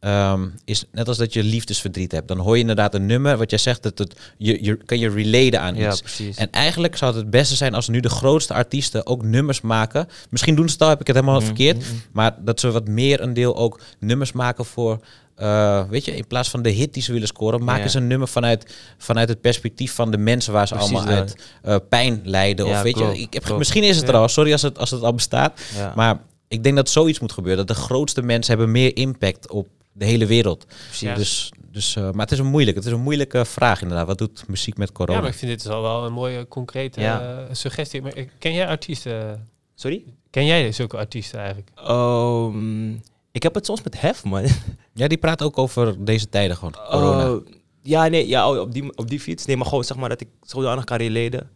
[0.00, 2.28] ehm, is net als dat je liefdesverdriet hebt.
[2.28, 5.08] Dan hoor je inderdaad een nummer, wat jij zegt, dat het, je, je kan je
[5.10, 6.00] relaten aan Ja, iets.
[6.00, 6.36] precies.
[6.36, 10.08] En eigenlijk zou het het beste zijn als nu de grootste artiesten ook nummers maken.
[10.30, 11.76] Misschien doen ze het al, heb ik het helemaal Mm, verkeerd.
[11.76, 12.02] mm, mm.
[12.12, 14.98] Maar dat ze wat meer een deel ook nummers maken voor...
[15.36, 17.88] eh, weet je, in plaats van de hit die ze willen scoren, maken Ja.
[17.88, 21.18] ze een nummer vanuit, vanuit het perspectief van de mensen waar ze Precies allemaal dat.
[21.18, 22.66] uit eh, pijn lijden.
[22.66, 23.58] Ja, of weet klopt, je, ik heb, klopt.
[23.58, 25.60] misschien is het er al, sorry als het, als het al bestaat.
[25.94, 27.66] Maar ik denk dat zoiets moet gebeuren.
[27.66, 30.66] Dat de grootste mensen hebben meer impact op de hele wereld.
[30.66, 31.00] precies.
[31.00, 31.14] Ja.
[31.14, 32.76] Dus, dus, eh, maar het is een moeilijk.
[32.76, 34.06] Het is een moeilijke vraag inderdaad.
[34.06, 35.16] Wat doet muziek met corona?
[35.16, 37.20] Ja, maar ik vind dit is al wel een mooie concrete Ja.
[37.48, 38.02] eh, suggestie.
[38.02, 39.48] Maar, eh, ken jij artiesten?
[39.74, 40.04] Sorry?
[40.30, 41.70] Ken jij zulke artiesten eigenlijk?
[41.74, 42.92] Ehm,
[43.32, 44.44] ik heb het soms met hef, man.
[44.94, 46.74] Ja, die praat ook over deze tijden gewoon.
[46.90, 47.30] Corona.
[47.32, 47.46] Oh,
[47.82, 49.44] ja, nee, ja, op die, op die fiets.
[49.44, 51.50] Nee, maar gewoon zeg maar dat ik zodanig kan relaten.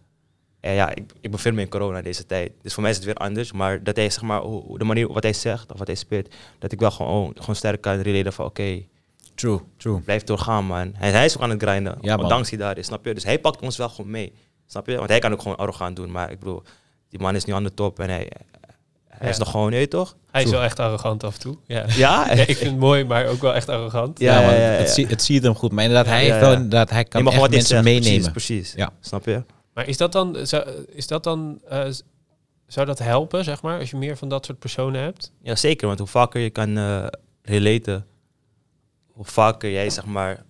[0.64, 2.52] En ja, ik, ik bevind me in corona deze tijd.
[2.62, 3.52] Dus voor mij is het weer anders.
[3.52, 4.40] Maar dat hij zeg maar,
[4.76, 7.80] de manier wat hij zegt of wat hij speelt, dat ik wel gewoon, gewoon sterk
[7.80, 8.82] kan relaten van oké,
[9.34, 10.00] True, true.
[10.00, 10.92] blijf doorgaan man.
[10.96, 12.22] Hij, hij is ook aan het grinden, Ja, man.
[12.24, 13.14] ondanks hij daar is, snap je?
[13.14, 14.32] Dus hij pakt ons wel gewoon mee,
[14.66, 14.96] snap je?
[14.96, 16.62] Want hij kan ook gewoon arrogant doen, maar ik bedoel,
[17.08, 18.30] die man is nu aan de top en hij,
[19.08, 20.16] hij is nog gewoon, je toch?
[20.30, 21.56] Hij is wel echt arrogant af en toe.
[21.66, 21.84] Ja.
[21.96, 22.26] Ja?
[22.34, 24.18] Ja, ik vind het mooi, maar ook wel echt arrogant.
[24.18, 25.72] Ja, Ja, man, ja, ja, Het, zie- het ziet hem goed.
[25.72, 28.32] Maar inderdaad, hij Ja, heeft wel inderdaad, hij kan Nee, echt mensen zegt, meenemen.
[28.32, 28.72] Precies, precies.
[28.76, 28.92] Ja.
[29.00, 29.42] Snap je?
[29.74, 31.90] Maar is dat dan, zou, is dat dan eh,
[32.66, 35.32] zou dat helpen, zeg maar, als je meer van dat soort personen hebt?
[35.42, 35.86] Ja, zeker.
[35.86, 37.06] Want hoe vaker je kan eh
[37.42, 38.06] relaten,
[39.12, 40.44] hoe vaker jij zeg maar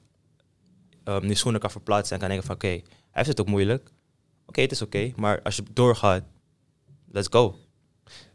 [1.04, 3.90] um, die schoenen kan verplaatsen en kan denken van oké, hij heeft het ook moeilijk.
[4.46, 6.22] Oké, het is oké, maar als je doorgaat,
[7.10, 7.58] let's go.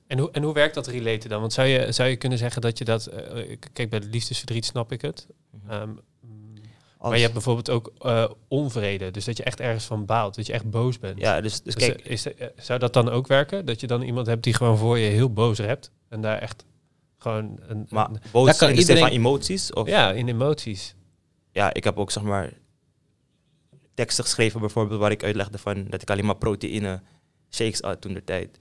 [0.07, 1.39] En hoe, en hoe werkt dat relaten dan?
[1.39, 3.05] Want zou je, zou je kunnen zeggen dat je dat...
[3.05, 5.27] eh, kijk, bij de liefdesverdriet snap ik het.
[6.99, 9.11] Maar je hebt bijvoorbeeld ook eh, onvrede.
[9.11, 10.35] Dus dat je echt ergens van baalt.
[10.35, 11.19] Dat je echt boos bent.
[11.19, 13.65] ja, dus, dus Dus, kijk, eh, is, eh, zou dat dan ook werken?
[13.65, 15.91] Dat je dan iemand hebt die gewoon voor je heel boos hebt.
[16.09, 16.65] En daar echt
[17.17, 17.85] gewoon een...
[17.89, 19.73] maar een- boos kan in de zin van iedereen- emoties?
[19.73, 20.95] Of, ja, in emoties.
[21.51, 22.53] ja, ik heb ook zeg maar
[23.93, 27.01] teksten geschreven bijvoorbeeld waar ik uitlegde van dat ik alleen maar proteïne
[27.51, 28.59] shakes had toen de tijd.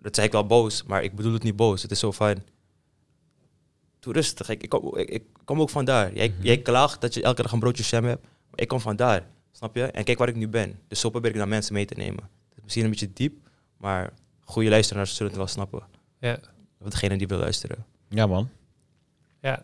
[0.00, 1.82] Dat zei ik wel boos, maar ik bedoel het niet boos.
[1.82, 2.42] Het is zo van,
[4.06, 4.48] doe rustig.
[4.48, 6.14] Ik, ik, kom, ik, ik kom ook vandaar.
[6.14, 6.42] Jij, Mhm.
[6.42, 9.26] jij klaagt dat je elke dag een broodje jam hebt, maar ik kom vandaar.
[9.52, 9.82] Snap je?
[9.82, 10.78] En kijk waar ik nu ben.
[10.88, 12.22] Dus zo probeer ik naar mensen mee te nemen.
[12.48, 14.12] Het is misschien een beetje diep, maar
[14.44, 15.82] goede luisteraars zullen het wel snappen.
[16.20, 16.38] Ja.
[16.80, 17.84] Of degene die wil luisteren.
[18.08, 18.48] Ja, man.
[19.40, 19.62] Ja.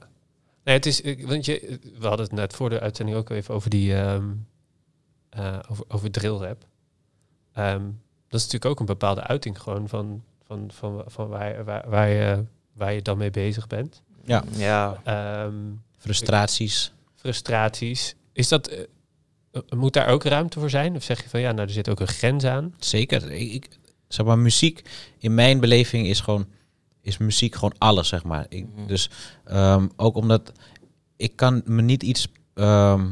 [0.64, 3.70] Nee, het is, want je, we hadden het net voor de uitzending ook even over
[3.70, 4.30] die, ehm
[5.28, 6.64] eh, over, over drillrap.
[7.52, 7.82] Ehm
[8.28, 12.08] dat is natuurlijk ook een bepaalde uiting gewoon van, van, van, van waar, waar, waar,
[12.08, 14.02] je, waar je dan mee bezig bent.
[14.24, 14.44] Ja.
[14.56, 15.54] Ja, Ehm,
[15.98, 16.92] Frustraties.
[17.14, 18.14] frustraties.
[18.32, 18.80] Is dat, eh,
[19.52, 20.96] eh, moet daar ook ruimte voor zijn?
[20.96, 22.74] Of zeg je van ja, nou er zit ook een grens aan?
[22.78, 23.30] Zeker.
[23.30, 24.82] Ik, ik- zeg maar, muziek
[25.18, 26.46] in mijn beleving is gewoon
[27.04, 28.46] is muziek gewoon alles, zeg maar.
[28.48, 28.86] Ik, Mhm.
[28.86, 29.10] Dus
[29.44, 30.52] ehm, ook omdat
[31.16, 33.08] ik kan me niet iets ehm,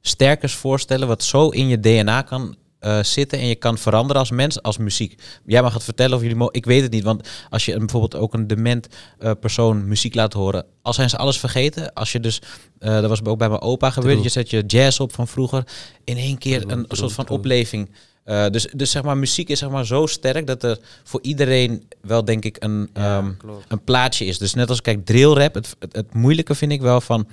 [0.00, 4.30] sterkers voorstellen wat zo in je DNA kan eh, zitten en je kan veranderen als
[4.30, 5.22] mens, als muziek.
[5.46, 6.54] Jij mag het vertellen of jullie mogen.
[6.54, 10.14] Ik weet het niet, want als je een, bijvoorbeeld ook een dement eh, persoon muziek
[10.14, 11.92] laat horen, al zijn ze alles vergeten.
[11.92, 12.42] Als je dus,
[12.78, 15.64] eh, dat was ook bij mijn opa gebeurd, je zet je jazz op van vroeger,
[16.04, 17.90] in één keer een soort van opleving.
[18.24, 22.24] Dus, dus zeg maar, muziek is zeg maar zo sterk dat er voor iedereen wel
[22.24, 23.64] denk ik een, ehm, klopt.
[23.68, 24.38] een plaatje is.
[24.38, 27.26] Dus net als kijk, drillrap, het, het, het moeilijke vind ik wel van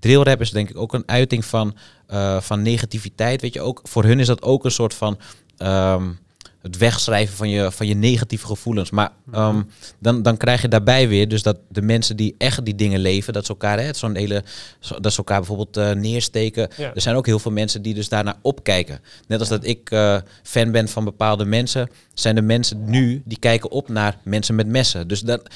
[0.00, 1.76] drillrap is denk ik ook een uiting van,
[2.06, 3.40] eh, van negativiteit.
[3.40, 5.18] Weet je, ook voor hun is dat ook een soort van
[5.56, 6.10] ehm,
[6.62, 8.90] het wegschrijven van je, van je negatieve gevoelens.
[8.90, 9.62] Maar ehm,
[9.98, 13.32] dan, dan krijg je daarbij weer dus dat de mensen die echt die dingen leven,
[13.32, 14.44] dat ze elkaar, hè, zo'n hele,
[15.00, 16.68] dat ze elkaar bijvoorbeeld eh, neersteken.
[16.76, 16.94] Ja.
[16.94, 19.00] Er zijn ook heel veel mensen die dus daarnaar opkijken.
[19.26, 23.38] Net als dat ik eh, fan ben van bepaalde mensen, zijn de mensen nu die
[23.38, 25.08] kijken op naar mensen met messen.
[25.08, 25.50] Dus dat,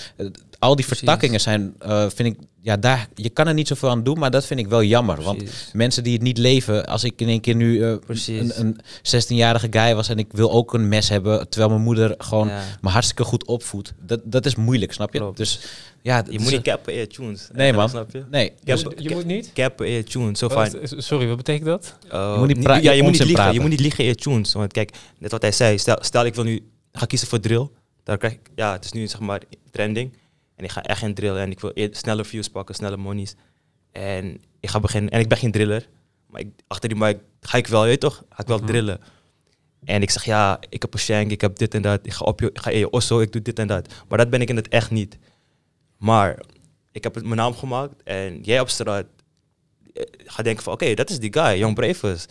[0.59, 0.99] al die Precies.
[1.05, 4.31] vertakkingen zijn, eh, vind ik, ja, daar, je kan er niet zoveel aan doen, maar
[4.31, 5.23] dat vind ik wel jammer.
[5.23, 5.43] Want
[5.73, 7.91] mensen die het niet leven, als ik in één keer nu eh,
[8.27, 12.15] een, een 16-jarige guy was en ik wil ook een mes hebben, terwijl mijn moeder
[12.19, 12.63] gewoon Ja.
[12.81, 15.19] me hartstikke goed opvoedt, dat, dat is moeilijk, snap je?
[15.19, 15.37] Klopt.
[15.37, 15.61] Dus
[16.03, 17.49] ja, Je moet niet cappen in je tunes.
[17.53, 17.89] Nee, man.
[17.89, 18.25] Snap je?
[18.31, 19.51] Nee, je moet niet?
[19.55, 20.39] Cappen in je tunes.
[20.39, 20.47] Zo
[20.81, 21.95] is- sorry, wat betekent dat?
[22.07, 23.35] Uh, Je moet niet ja, je moet niet liegen.
[23.35, 23.55] praten.
[23.55, 24.53] Je moet niet liegen in je tunes.
[24.53, 25.79] Want kijk, net wat hij zei.
[25.79, 27.69] Stel, stel ik wil nu ga kiezen voor drill.
[28.05, 29.41] Daar krijg ik, ja, het is nu zeg maar
[29.71, 30.13] trending.
[30.57, 31.37] En ik ga echt geen drill.
[31.37, 33.35] En ik wil snelle views pakken, snelle monies.
[33.93, 35.11] En ik ga beginnen.
[35.11, 35.89] En ik ben geen driller.
[36.27, 38.25] Maar ik, achter die mic ga ik wel, je toch?
[38.31, 38.67] Ga ik wel Mhm.
[38.67, 39.01] drillen.
[39.85, 42.07] En ik zeg, ja, ik heb een shank, ik heb dit en dat.
[42.07, 43.95] Ik ga, op je, ik ga in je osso, ik doe dit en dat.
[44.09, 45.19] Maar dat ben ik in het echt niet.
[45.97, 46.41] Maar
[46.93, 48.03] ik heb het mijn naam gemaakt.
[48.03, 49.07] En jij op straat
[49.95, 52.27] eh, gaat denken van, oké, dat is die guy, Young Bravers.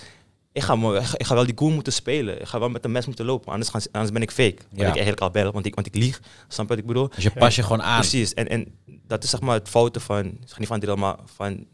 [0.56, 2.42] Ik ga, me- ik ga- ik ga wel die goal moeten spelen.
[2.42, 3.52] Ik ga wel met een mes moeten lopen.
[3.52, 4.56] Anders, gaan, anders ben ik fake.
[4.72, 4.80] Ja.
[4.82, 6.22] ik eigenlijk al ben, want ik, want ik lieg.
[6.48, 7.08] Snap je wat ik bedoel?
[7.08, 8.00] dus je pas je gewoon aan.
[8.00, 8.34] Precies.
[8.34, 8.76] En, en
[9.08, 11.66] dat is zeg maar het fouten van, zeg niet van drill, maar van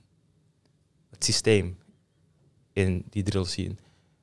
[1.09, 1.77] het systeem
[2.73, 3.75] in die drill scene.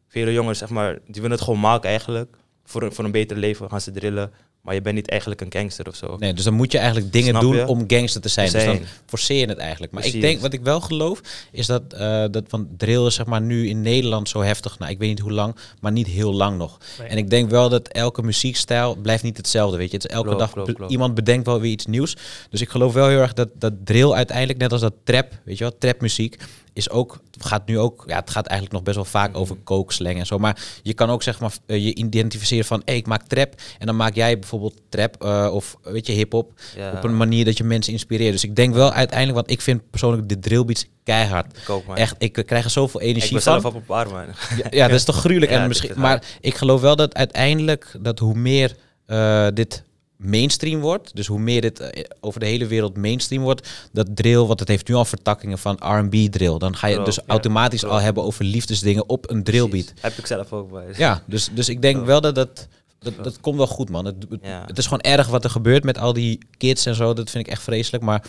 [0.08, 2.36] Vele jongens, zeg maar, die willen het gewoon maken eigenlijk.
[2.64, 4.32] Voor voor een beter leven gaan ze drillen.
[4.62, 6.16] Maar je bent niet eigenlijk een gangster of zo.
[6.18, 7.66] Nee, dus dan moet je eigenlijk dingen Snap doen je?
[7.66, 8.52] om gangster te zijn.
[8.52, 9.92] Dus dan forceer je het eigenlijk.
[9.92, 11.20] Maar ik denk, wat ik wel geloof,
[11.52, 14.78] is dat, eh dat van drill is zeg maar nu in Nederland zo heftig.
[14.78, 16.78] Nou, ik weet niet hoe lang, maar niet heel lang nog.
[16.98, 17.08] Nee.
[17.08, 19.96] En ik denk wel dat elke muziekstijl blijft niet hetzelfde, weet je.
[19.96, 20.54] Het is elke dag,
[20.88, 22.16] iemand bedenkt wel weer iets nieuws.
[22.50, 25.58] Dus ik geloof wel heel erg dat, dat drill uiteindelijk, net als dat trap, weet
[25.58, 26.36] je wel, trapmuziek,
[26.72, 30.18] is ook, gaat nu ook, ja, het gaat eigenlijk nog best wel vaak over kookslang
[30.18, 30.38] en zo.
[30.38, 33.54] Maar je kan ook zeg maar eh, je identificeren van, hé, ik maak trap.
[33.78, 37.44] En dan maak jij bijvoorbeeld trap eh, of weet je, hip-hop Ja, op een manier
[37.44, 38.32] dat je mensen inspireert.
[38.32, 41.58] Dus ik denk wel uiteindelijk, want ik vind persoonlijk de drillbeats keihard.
[41.58, 41.96] ik ook.
[41.96, 43.60] Echt, ik krijg er zoveel Ik energie ben van.
[43.60, 44.26] zelf op een man.
[44.56, 45.50] Ja, ja, dat is toch gruwelijk.
[45.52, 49.82] Ja, en misschien, is maar ik geloof wel dat uiteindelijk dat hoe meer eh, dit
[50.18, 54.44] mainstream wordt, dus hoe meer dit eh, over de hele wereld mainstream wordt, dat drill,
[54.44, 57.22] want het heeft nu al vertakkingen van R&B drill, dan ga je Klopt, dus ja,
[57.26, 59.92] automatisch al hebben over liefdesdingen op een drillbeat.
[60.00, 60.86] Heb ik zelf ook bij.
[60.96, 64.04] Ja, dus, dus ik denk wel dat dat, dat dat komt wel goed, man.
[64.04, 64.64] Het, het, Ja.
[64.66, 67.12] het is gewoon erg wat er gebeurt met al die kids en zo.
[67.14, 68.04] Dat vind ik echt vreselijk.
[68.04, 68.24] Maar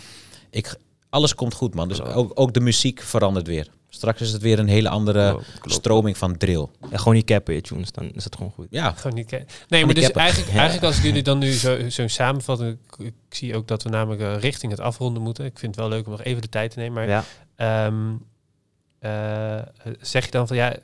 [0.50, 0.76] ik,
[1.10, 1.88] alles komt goed, man.
[1.88, 3.68] Dus ook, ook de muziek verandert weer.
[4.00, 5.72] Straks is het weer een hele andere Klopt, klopt.
[5.76, 6.66] stroming van drill.
[6.90, 8.66] En gewoon niet cappen in je tunes, dan is het gewoon goed.
[8.70, 10.20] Ja, Gewoon niet ke- nee, maar dus cappen.
[10.22, 10.58] eigenlijk, Ja.
[10.58, 13.88] eigenlijk als ik jullie dan nu zo, zo samenvatten, ik, ik zie ook dat we
[13.88, 15.44] namelijk eh, richting het afronden moeten.
[15.44, 16.92] Ik vind het wel leuk om nog even de tijd te nemen.
[16.94, 17.24] Maar Ja.
[17.56, 18.12] Ehm,
[18.98, 19.62] eh,
[20.00, 20.76] zeg je dan van ja,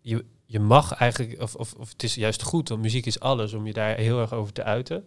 [0.00, 3.52] je, je mag eigenlijk, of, of, of het is juist goed, want muziek is alles,
[3.52, 5.04] om je daar heel erg over te uiten.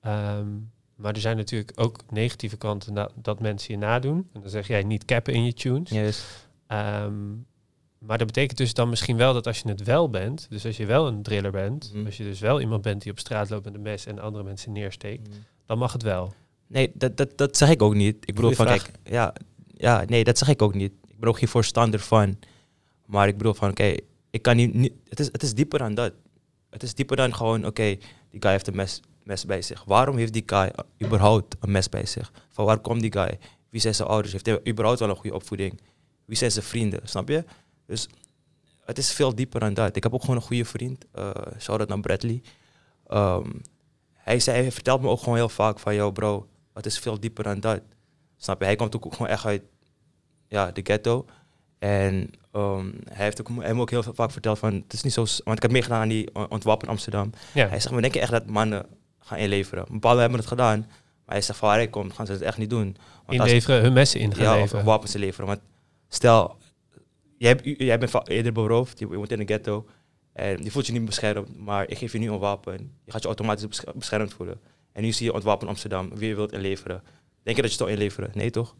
[0.00, 0.46] Ehm,
[0.96, 4.28] maar er zijn natuurlijk ook negatieve kanten na- dat mensen je nadoen.
[4.32, 5.90] En dan zeg jij niet cappen in je tunes.
[5.90, 6.22] Yes.
[6.68, 7.28] Ehm,
[7.98, 10.76] maar dat betekent dus dan misschien wel dat als je het wel bent, dus als
[10.76, 12.06] je wel een driller bent, Mhm.
[12.06, 14.44] als je dus wel iemand bent die op straat loopt met een mes en andere
[14.44, 15.28] mensen neersteekt,
[15.66, 16.32] dan mag het wel.
[16.66, 18.16] Nee, dat, dat, dat zeg ik ook niet.
[18.28, 19.32] Ik bedoel van, kijk, ja,
[19.66, 20.92] ja, nee, dat zeg ik ook niet.
[21.08, 22.38] Ik ben ook geen voorstander van.
[23.06, 23.94] Maar ik bedoel van, oké,
[24.30, 26.12] ik kan niet, niet het, is, het is dieper dan dat.
[26.70, 27.96] Het is dieper dan gewoon, oké,
[28.30, 29.84] die guy heeft een mes, mes bij zich.
[29.84, 30.70] Waarom heeft die guy
[31.04, 32.32] überhaupt een mes bij zich?
[32.48, 33.38] Van waar komt die guy?
[33.70, 34.32] Wie zijn zijn ouders?
[34.32, 35.80] Heeft hij überhaupt wel een goede opvoeding?
[36.28, 37.00] Wie zijn zijn vrienden?
[37.04, 37.44] Snap je?
[37.86, 38.08] Dus
[38.84, 39.96] het is veel dieper dan dat.
[39.96, 41.04] Ik heb ook gewoon een goede vriend.
[41.12, 42.42] eh shout-out naar Bradley.
[43.06, 43.50] Ehm,
[44.12, 47.20] hij, zei, hij vertelt me ook gewoon heel vaak van, yo bro, het is veel
[47.20, 47.80] dieper dan dat.
[48.36, 48.64] Snap je?
[48.64, 49.62] Hij komt ook gewoon echt uit
[50.48, 51.26] ja, de ghetto.
[51.78, 55.24] En ehm, hij heeft ook, me ook heel vaak verteld van, het is niet zo...
[55.44, 57.30] Want ik heb meegedaan aan die on- ontwapen Amsterdam.
[57.54, 58.86] Ja, Hij zegt, maar denk je echt dat mannen
[59.18, 59.84] gaan inleveren?
[59.90, 60.78] Bepaalde hebben het gedaan.
[61.24, 62.96] Maar hij zegt, van waar hij komt, gaan ze het echt niet doen.
[63.26, 64.84] Want als- inleveren, hun messen in gaan ja, leveren.
[64.84, 65.46] wapens leveren.
[65.46, 65.60] Want
[66.08, 66.56] stel,
[67.38, 69.86] jij, jij bent eerder beroofd, je woont in een ghetto.
[70.32, 72.92] En je voelt je niet beschermd, maar ik geef je nu een wapen.
[73.04, 74.60] Je gaat je automatisch bescher- beschermd voelen.
[74.92, 77.02] En nu zie je ontwapen Amsterdam, wie je wilt inleveren.
[77.42, 78.30] Denk je dat je het toch inleveren?
[78.34, 78.74] Nee toch?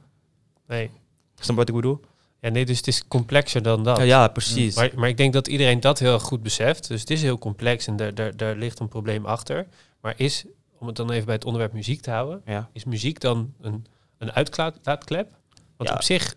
[0.66, 0.91] Nee.
[1.35, 2.01] Snap wat ik bedoel?
[2.41, 3.97] Ja, nee, dus het is complexer dan dat.
[3.97, 4.76] Ja, ja precies.
[4.76, 6.89] Maar, maar ik denk dat iedereen dat heel goed beseft.
[6.89, 9.66] Dus het is heel complex en daar, daar, daar ligt een probleem achter.
[10.01, 10.45] Maar is,
[10.79, 12.70] om het dan even bij het onderwerp muziek te houden, ja.
[12.72, 13.87] is muziek dan een,
[14.18, 15.31] een uitlaatklep?
[15.76, 15.95] Want Ja.
[15.95, 16.35] op zich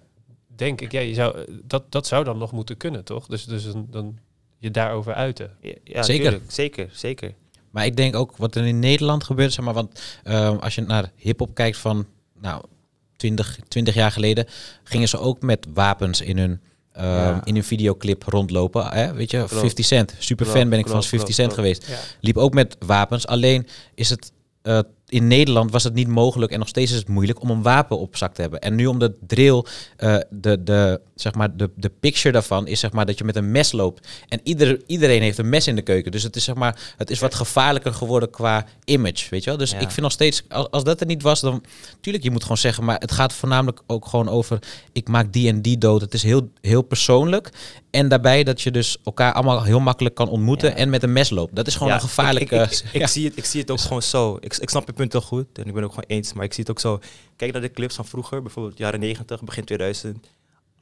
[0.61, 3.25] denk ik, ja, je zou, dat, dat zou dan nog moeten kunnen, toch?
[3.27, 4.17] Dus, dus een, dan
[4.57, 5.51] je daarover uiten.
[5.61, 6.29] Ja, ja, Zeker.
[6.31, 6.51] tuurlijk.
[6.51, 7.33] Zeker, zeker.
[7.71, 10.81] maar ik denk ook wat er in Nederland gebeurt, zeg maar, want eh, als je
[10.81, 12.05] naar hip-hop kijkt van,
[12.41, 12.63] nou,
[13.15, 14.45] 20, 20 jaar geleden,
[14.83, 17.41] gingen ze ook met wapens in hun, eh, Ja.
[17.43, 18.85] in hun videoclip rondlopen.
[18.87, 19.13] Hè?
[19.13, 19.53] Weet je, Klopt.
[19.53, 21.85] 50 Cent, super fan ben ik van klopt, 50 klopt, Cent klopt.
[21.87, 21.87] geweest.
[21.87, 22.17] Ja.
[22.21, 24.31] Liep ook met wapens, alleen is het,
[24.61, 24.79] eh,
[25.11, 27.97] in Nederland was het niet mogelijk en nog steeds is het moeilijk om een wapen
[27.99, 28.59] op zak te hebben.
[28.61, 29.63] En nu om de drill,
[29.97, 33.35] eh, de, de, zeg maar, de, de picture daarvan is zeg maar dat je met
[33.35, 34.07] een mes loopt.
[34.27, 36.11] En ieder, iedereen heeft een mes in de keuken.
[36.11, 39.59] Dus het is zeg maar, het is wat gevaarlijker geworden qua image, weet je wel.
[39.59, 39.79] Dus Ja.
[39.79, 41.63] ik vind nog steeds, als, als dat er niet was, dan
[42.01, 44.59] tuurlijk, je moet gewoon zeggen, maar het gaat voornamelijk ook gewoon over,
[44.91, 46.01] ik maak die en die dood.
[46.01, 47.49] Het is heel, heel persoonlijk.
[47.89, 50.75] En daarbij dat je dus elkaar allemaal heel makkelijk kan ontmoeten Ja.
[50.75, 51.55] en met een mes loopt.
[51.55, 52.55] Dat is gewoon Ja, een gevaarlijke...
[52.55, 53.07] Ik, ik, ik, ik ja.
[53.07, 54.37] zie het, ik zie het ook gewoon zo.
[54.39, 56.33] Ik, ik snap je punt heel goed en ik ben ook gewoon eens.
[56.33, 56.99] Maar ik zie het ook zo.
[57.35, 60.27] Kijk naar de clips van vroeger, bijvoorbeeld jaren 90, begin 2000.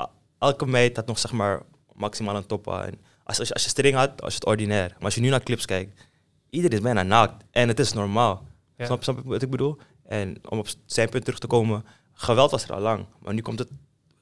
[0.01, 0.09] A-
[0.39, 1.61] Elke meid had nog zeg maar
[1.93, 2.91] maximaal een top aan.
[3.23, 4.89] Als, als, je- als je string had, was het ordinair.
[4.95, 6.01] Maar als je nu naar clips kijkt,
[6.49, 7.43] iedereen is bijna naakt.
[7.51, 8.47] En het is normaal.
[8.77, 8.85] Ja.
[8.85, 9.77] Snap, snap je wat ik bedoel?
[10.03, 13.05] En om op zijn punt terug te komen, geweld was er al lang.
[13.19, 13.69] Maar nu komt het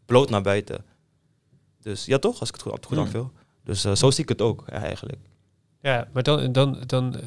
[0.05, 0.85] bloot naar buiten.
[1.81, 3.05] Dus ja toch, als ik het goed, goed Hmm.
[3.05, 3.31] aanvul.
[3.63, 5.19] Dus eh, zo zie ik het ook ja, eigenlijk.
[5.81, 7.23] Ja, maar dan, dan, dan eh,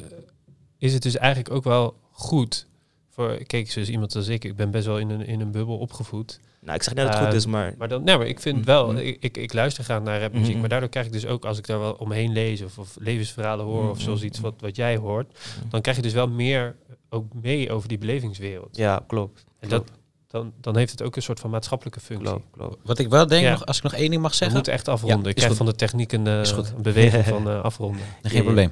[0.77, 2.65] is het dus eigenlijk ook wel goed
[3.09, 5.77] voor, kijk, zoals iemand als ik, ik ben best wel in een, in een bubbel
[5.77, 6.39] opgevoed.
[6.61, 8.39] Nou, ik zeg niet dat het goed Eh, is, maar Maar dan, nee, maar ik
[8.39, 8.65] vind Mhm.
[8.65, 10.59] wel, ik, ik, ik luister graag naar rapmuziek, Mhm.
[10.59, 13.65] maar daardoor krijg ik dus ook, als ik daar wel omheen lees of, of levensverhalen
[13.65, 15.37] hoor, of zoals iets wat, wat jij hoort,
[15.69, 16.75] dan krijg je dus wel meer
[17.09, 18.77] ook mee over die belevingswereld.
[18.77, 19.43] ja, klopt.
[19.59, 19.91] En dat,
[20.27, 22.27] dan, dan heeft het ook een soort van maatschappelijke functie.
[22.29, 22.77] Klopt, klopt.
[22.83, 23.51] Wat ik wel denk, Ja.
[23.51, 24.55] nog, als ik nog één ding mag We zeggen.
[24.55, 25.23] moeten echt afronden.
[25.23, 25.57] Ja, ik krijg goed.
[25.57, 26.73] van de techniek een, eh, goed.
[26.75, 28.01] een beweging van eh, afronden.
[28.21, 28.41] Geen Ja.
[28.43, 28.71] probleem.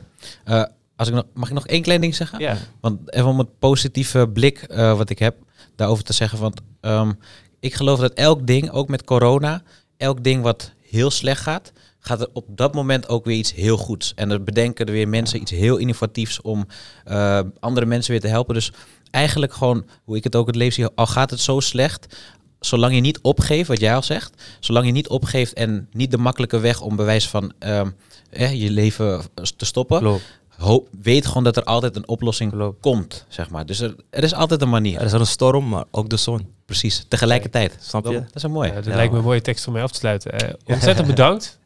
[1.00, 2.40] Als ik nog, mag ik nog één klein ding zeggen?
[2.40, 5.36] Ja, Want even om het positieve blik eh, wat ik heb
[5.76, 6.40] daarover te zeggen.
[6.40, 7.12] Want ehm,
[7.60, 9.62] ik geloof dat elk ding, ook met corona,
[9.98, 13.78] elk ding wat heel slecht gaat, gaat er op dat moment ook weer iets heel
[13.78, 14.14] goeds.
[14.16, 16.68] En er bedenken er weer mensen iets heel innovatiefs om
[17.04, 18.54] eh, andere mensen weer te helpen.
[18.54, 18.72] Dus
[19.12, 22.18] eigenlijk gewoon, hoe ik het ook het leven zie, al gaat het zo slecht,
[22.60, 26.18] zolang je niet opgeeft, wat jij al zegt, zolang je niet opgeeft en niet de
[26.18, 27.90] makkelijke weg om bewijs van ehm,
[28.30, 29.22] eh, je leven
[29.56, 30.38] te stoppen, Klopt.
[30.60, 32.82] Ho weet gewoon dat er altijd een oplossing Klopt.
[32.82, 33.66] komt, zeg maar.
[33.66, 35.00] Dus er, er is altijd een manier.
[35.00, 36.48] Er is wel een storm, maar ook de zon.
[36.66, 37.78] Precies, tegelijkertijd.
[37.80, 38.14] Snap je?
[38.14, 38.70] Dat is een mooi.
[38.70, 40.32] Ja, dat Ja, lijkt me een mooie tekst om mee af te sluiten.
[40.32, 41.60] Eh, ontzettend bedankt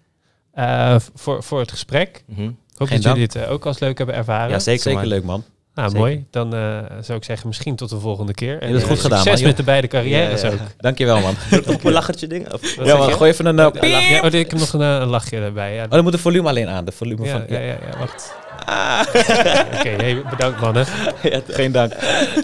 [0.52, 2.24] eh, voor, voor het gesprek.
[2.28, 2.36] Ik
[2.78, 4.50] hoop Geen dat jullie het eh, ook als leuk hebben ervaren.
[4.50, 5.44] Ja, zeker, Zeker leuk, man.
[5.76, 6.04] Nou, Zeker.
[6.06, 6.26] mooi.
[6.32, 8.54] Dan eh, zou ik zeggen, misschien tot de volgende keer.
[8.54, 9.48] En hebt het eh, goed gedaan, Succes man.
[9.48, 10.54] met de beide carrières Ja, ja.
[10.54, 10.60] ook.
[10.78, 11.36] Dankjewel, man.
[11.76, 12.54] Op een lachertje ding?
[12.54, 13.08] Of- ja, man.
[13.08, 13.14] je?
[13.14, 13.60] Gooi even een...
[13.60, 13.82] eh, Ja, piep.
[13.92, 15.74] lach- ja, oh, ik heb nog een, eh, een lachje erbij.
[15.76, 16.86] Ja, Oh, dan moet de volume alleen aan.
[16.86, 17.44] De volume ja, van...
[17.48, 18.34] ja, ja, ja, wacht.
[18.66, 19.02] Ah.
[19.78, 20.86] Oké, hey, bedankt mannen.
[21.32, 21.92] ja, Geen dank.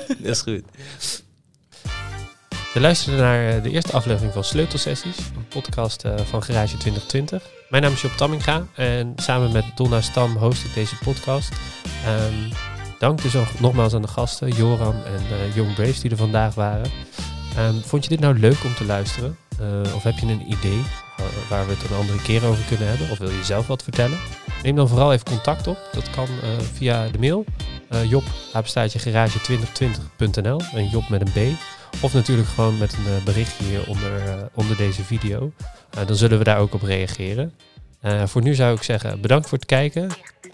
[0.08, 0.62] dat is goed.
[2.74, 7.44] We luisterden naar eh, de eerste aflevering van Sleutelsessies, een podcast eh, van Garage 2020.
[7.70, 11.50] Mijn naam is Job Tamminga en samen met Donna Stam host ik deze podcast.
[12.06, 12.34] Ehm,
[13.00, 16.56] dank dus nog- nogmaals aan de gasten, Joram en eh Young Braves die er vandaag
[16.56, 16.92] waren.
[17.56, 19.38] Ehm, vond je dit nou leuk om te luisteren?
[19.60, 20.82] Eh, of heb je een idee
[21.50, 23.10] waar, we het een andere keer over kunnen hebben?
[23.10, 24.18] Of wil je zelf wat vertellen?
[24.64, 25.78] Neem dan vooral even contact op.
[25.92, 27.46] Dat kan eh, via de mail.
[27.92, 28.24] Uh, Job,
[28.54, 31.58] apenstaartje garage2020.nl en Job met een B.
[32.02, 35.52] Of natuurlijk gewoon met een eh, berichtje hier onder, eh, onder deze video.
[35.90, 37.54] Eh, dan zullen we daar ook op reageren.
[38.02, 40.10] Eh, voor nu zou ik zeggen, bedankt voor het kijken.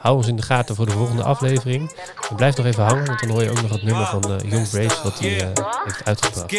[0.06, 1.91] Hou ons in de gaten voor de volgende aflevering.
[2.30, 4.51] En blijf nog even hangen, want dan hoor je ook nog het nummer van eh,
[4.51, 6.53] Young Brace wat hij eh, heeft uitgebracht.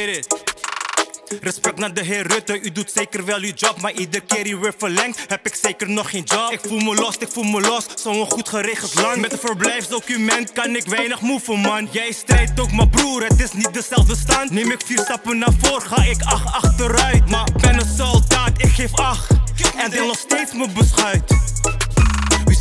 [1.41, 4.57] Respect naar de heer Rutte, u doet zeker wel uw job, maar iedere keer u
[4.57, 6.51] weer verlengt, heb ik zeker nog geen job.
[6.51, 9.21] Ik voel me los, ik voel me los, zo'n goed geregeld land.
[9.21, 11.89] Met een verblijfsdocument kan ik weinig move, man.
[11.91, 14.51] Jij strijdt ook, maar broer, het is niet dezelfde stand.
[14.51, 17.31] Neem ik vier stappen naar voor, ga ik acht achteruit.
[17.31, 19.31] Maar ben een soldaat, ik geef acht.
[19.77, 21.23] En deel nog steeds mijn beschuit.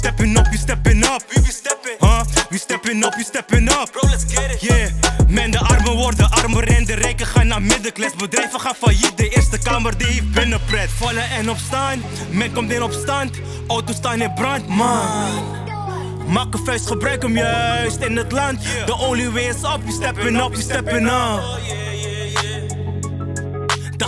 [0.06, 1.22] We stepping up, we stepping up.
[1.30, 1.97] We be stepping.
[1.99, 2.24] Huh?
[2.51, 3.91] We stepping up, we stepping up.
[3.91, 4.62] Bro, let's get it.
[4.62, 4.91] Yeah.
[5.28, 8.16] Men, de armen worden armer en de rijken gaan naar middenklas.
[8.16, 10.89] Bedrijven gaan failliet, de Eerste Kamer die heeft binnenpret.
[10.89, 12.01] Vallen en opstaan,
[12.32, 13.39] men komt in opstand.
[13.68, 15.64] Auto's staan in brand, man.
[16.28, 18.62] Maak een vuist, gebruik hem juist in het land.
[18.86, 21.95] The only way is up, we stepping up, we stepping up.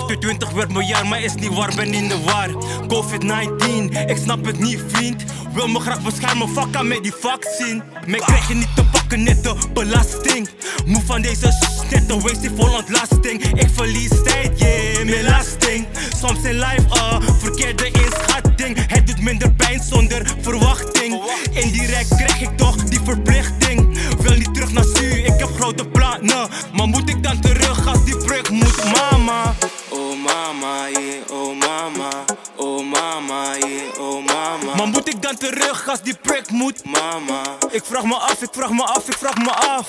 [0.05, 2.49] 20 werd mijn jaar, maar is niet waar, ben in de war.
[2.87, 5.23] Covid-19, ik snap het niet, vriend.
[5.53, 7.83] Wil me graag beschermen, fuck aan met die vaccin.
[8.07, 10.49] Maar krijg je niet te pakken, net de belasting.
[10.85, 13.43] Moe van deze s- net een wasting vol ontlasting.
[13.43, 15.87] Ik verlies tijd, yeah, meer lasting.
[16.21, 18.46] Soms in life, uh, verkeerde inschatting.
[18.65, 21.21] Het doet minder pijn zonder verwachting.
[21.51, 23.97] Indirect krijg ik toch die verplichting.
[24.21, 26.49] Wil niet terug naar Su, ik heb grote plannen.
[26.73, 29.53] Maar moet ik dan terug als die brug moet, mama?
[29.89, 32.09] Oh mama, yeah, oh mama.
[32.55, 34.75] Oh mama, yeah, oh mama.
[34.75, 36.85] Maar moet ik dan terug als die prik moet?
[36.85, 37.41] Mama.
[37.71, 39.87] Ik vraag me af, ik vraag me af, ik vraag me af.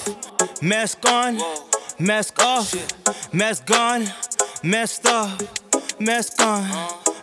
[0.60, 1.42] Mask on,
[1.96, 2.74] mask off.
[3.30, 4.04] Mask gone,
[4.62, 5.48] messed up.
[5.98, 6.66] Mask on,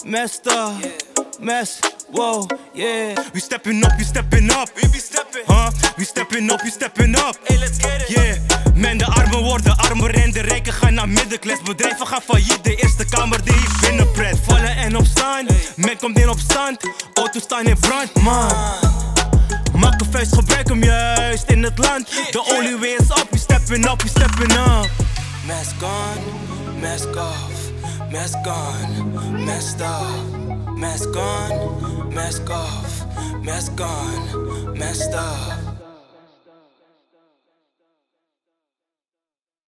[0.03, 1.04] messed up.
[1.39, 1.79] Mess,
[2.11, 3.13] whoa, yeah.
[3.33, 4.69] We stepping up, we stepping up.
[4.75, 5.71] We be stepping, huh?
[5.97, 7.35] We stepping up, we stepping up.
[7.43, 8.09] Hey, let's get it.
[8.09, 8.73] Yeah.
[8.75, 11.61] Men, de armen worden armer en de rijken gaan naar middenklas.
[11.61, 14.37] Bedrijven gaan failliet, de Eerste Kamer die ik binnenpret.
[14.43, 16.77] Vallen en opstaan, men komt in opstand.
[17.13, 18.51] Auto's staan in brand, man.
[19.75, 22.09] Maak een vuist, gebruik hem juist in het land.
[22.31, 24.89] De olie weer is op, je stepping up, je stepping up.
[25.45, 27.71] Mask on, mask off,
[28.11, 30.64] mask on, mask off.
[30.77, 33.05] Mask on, mask off,
[33.43, 35.74] mask on, mask off.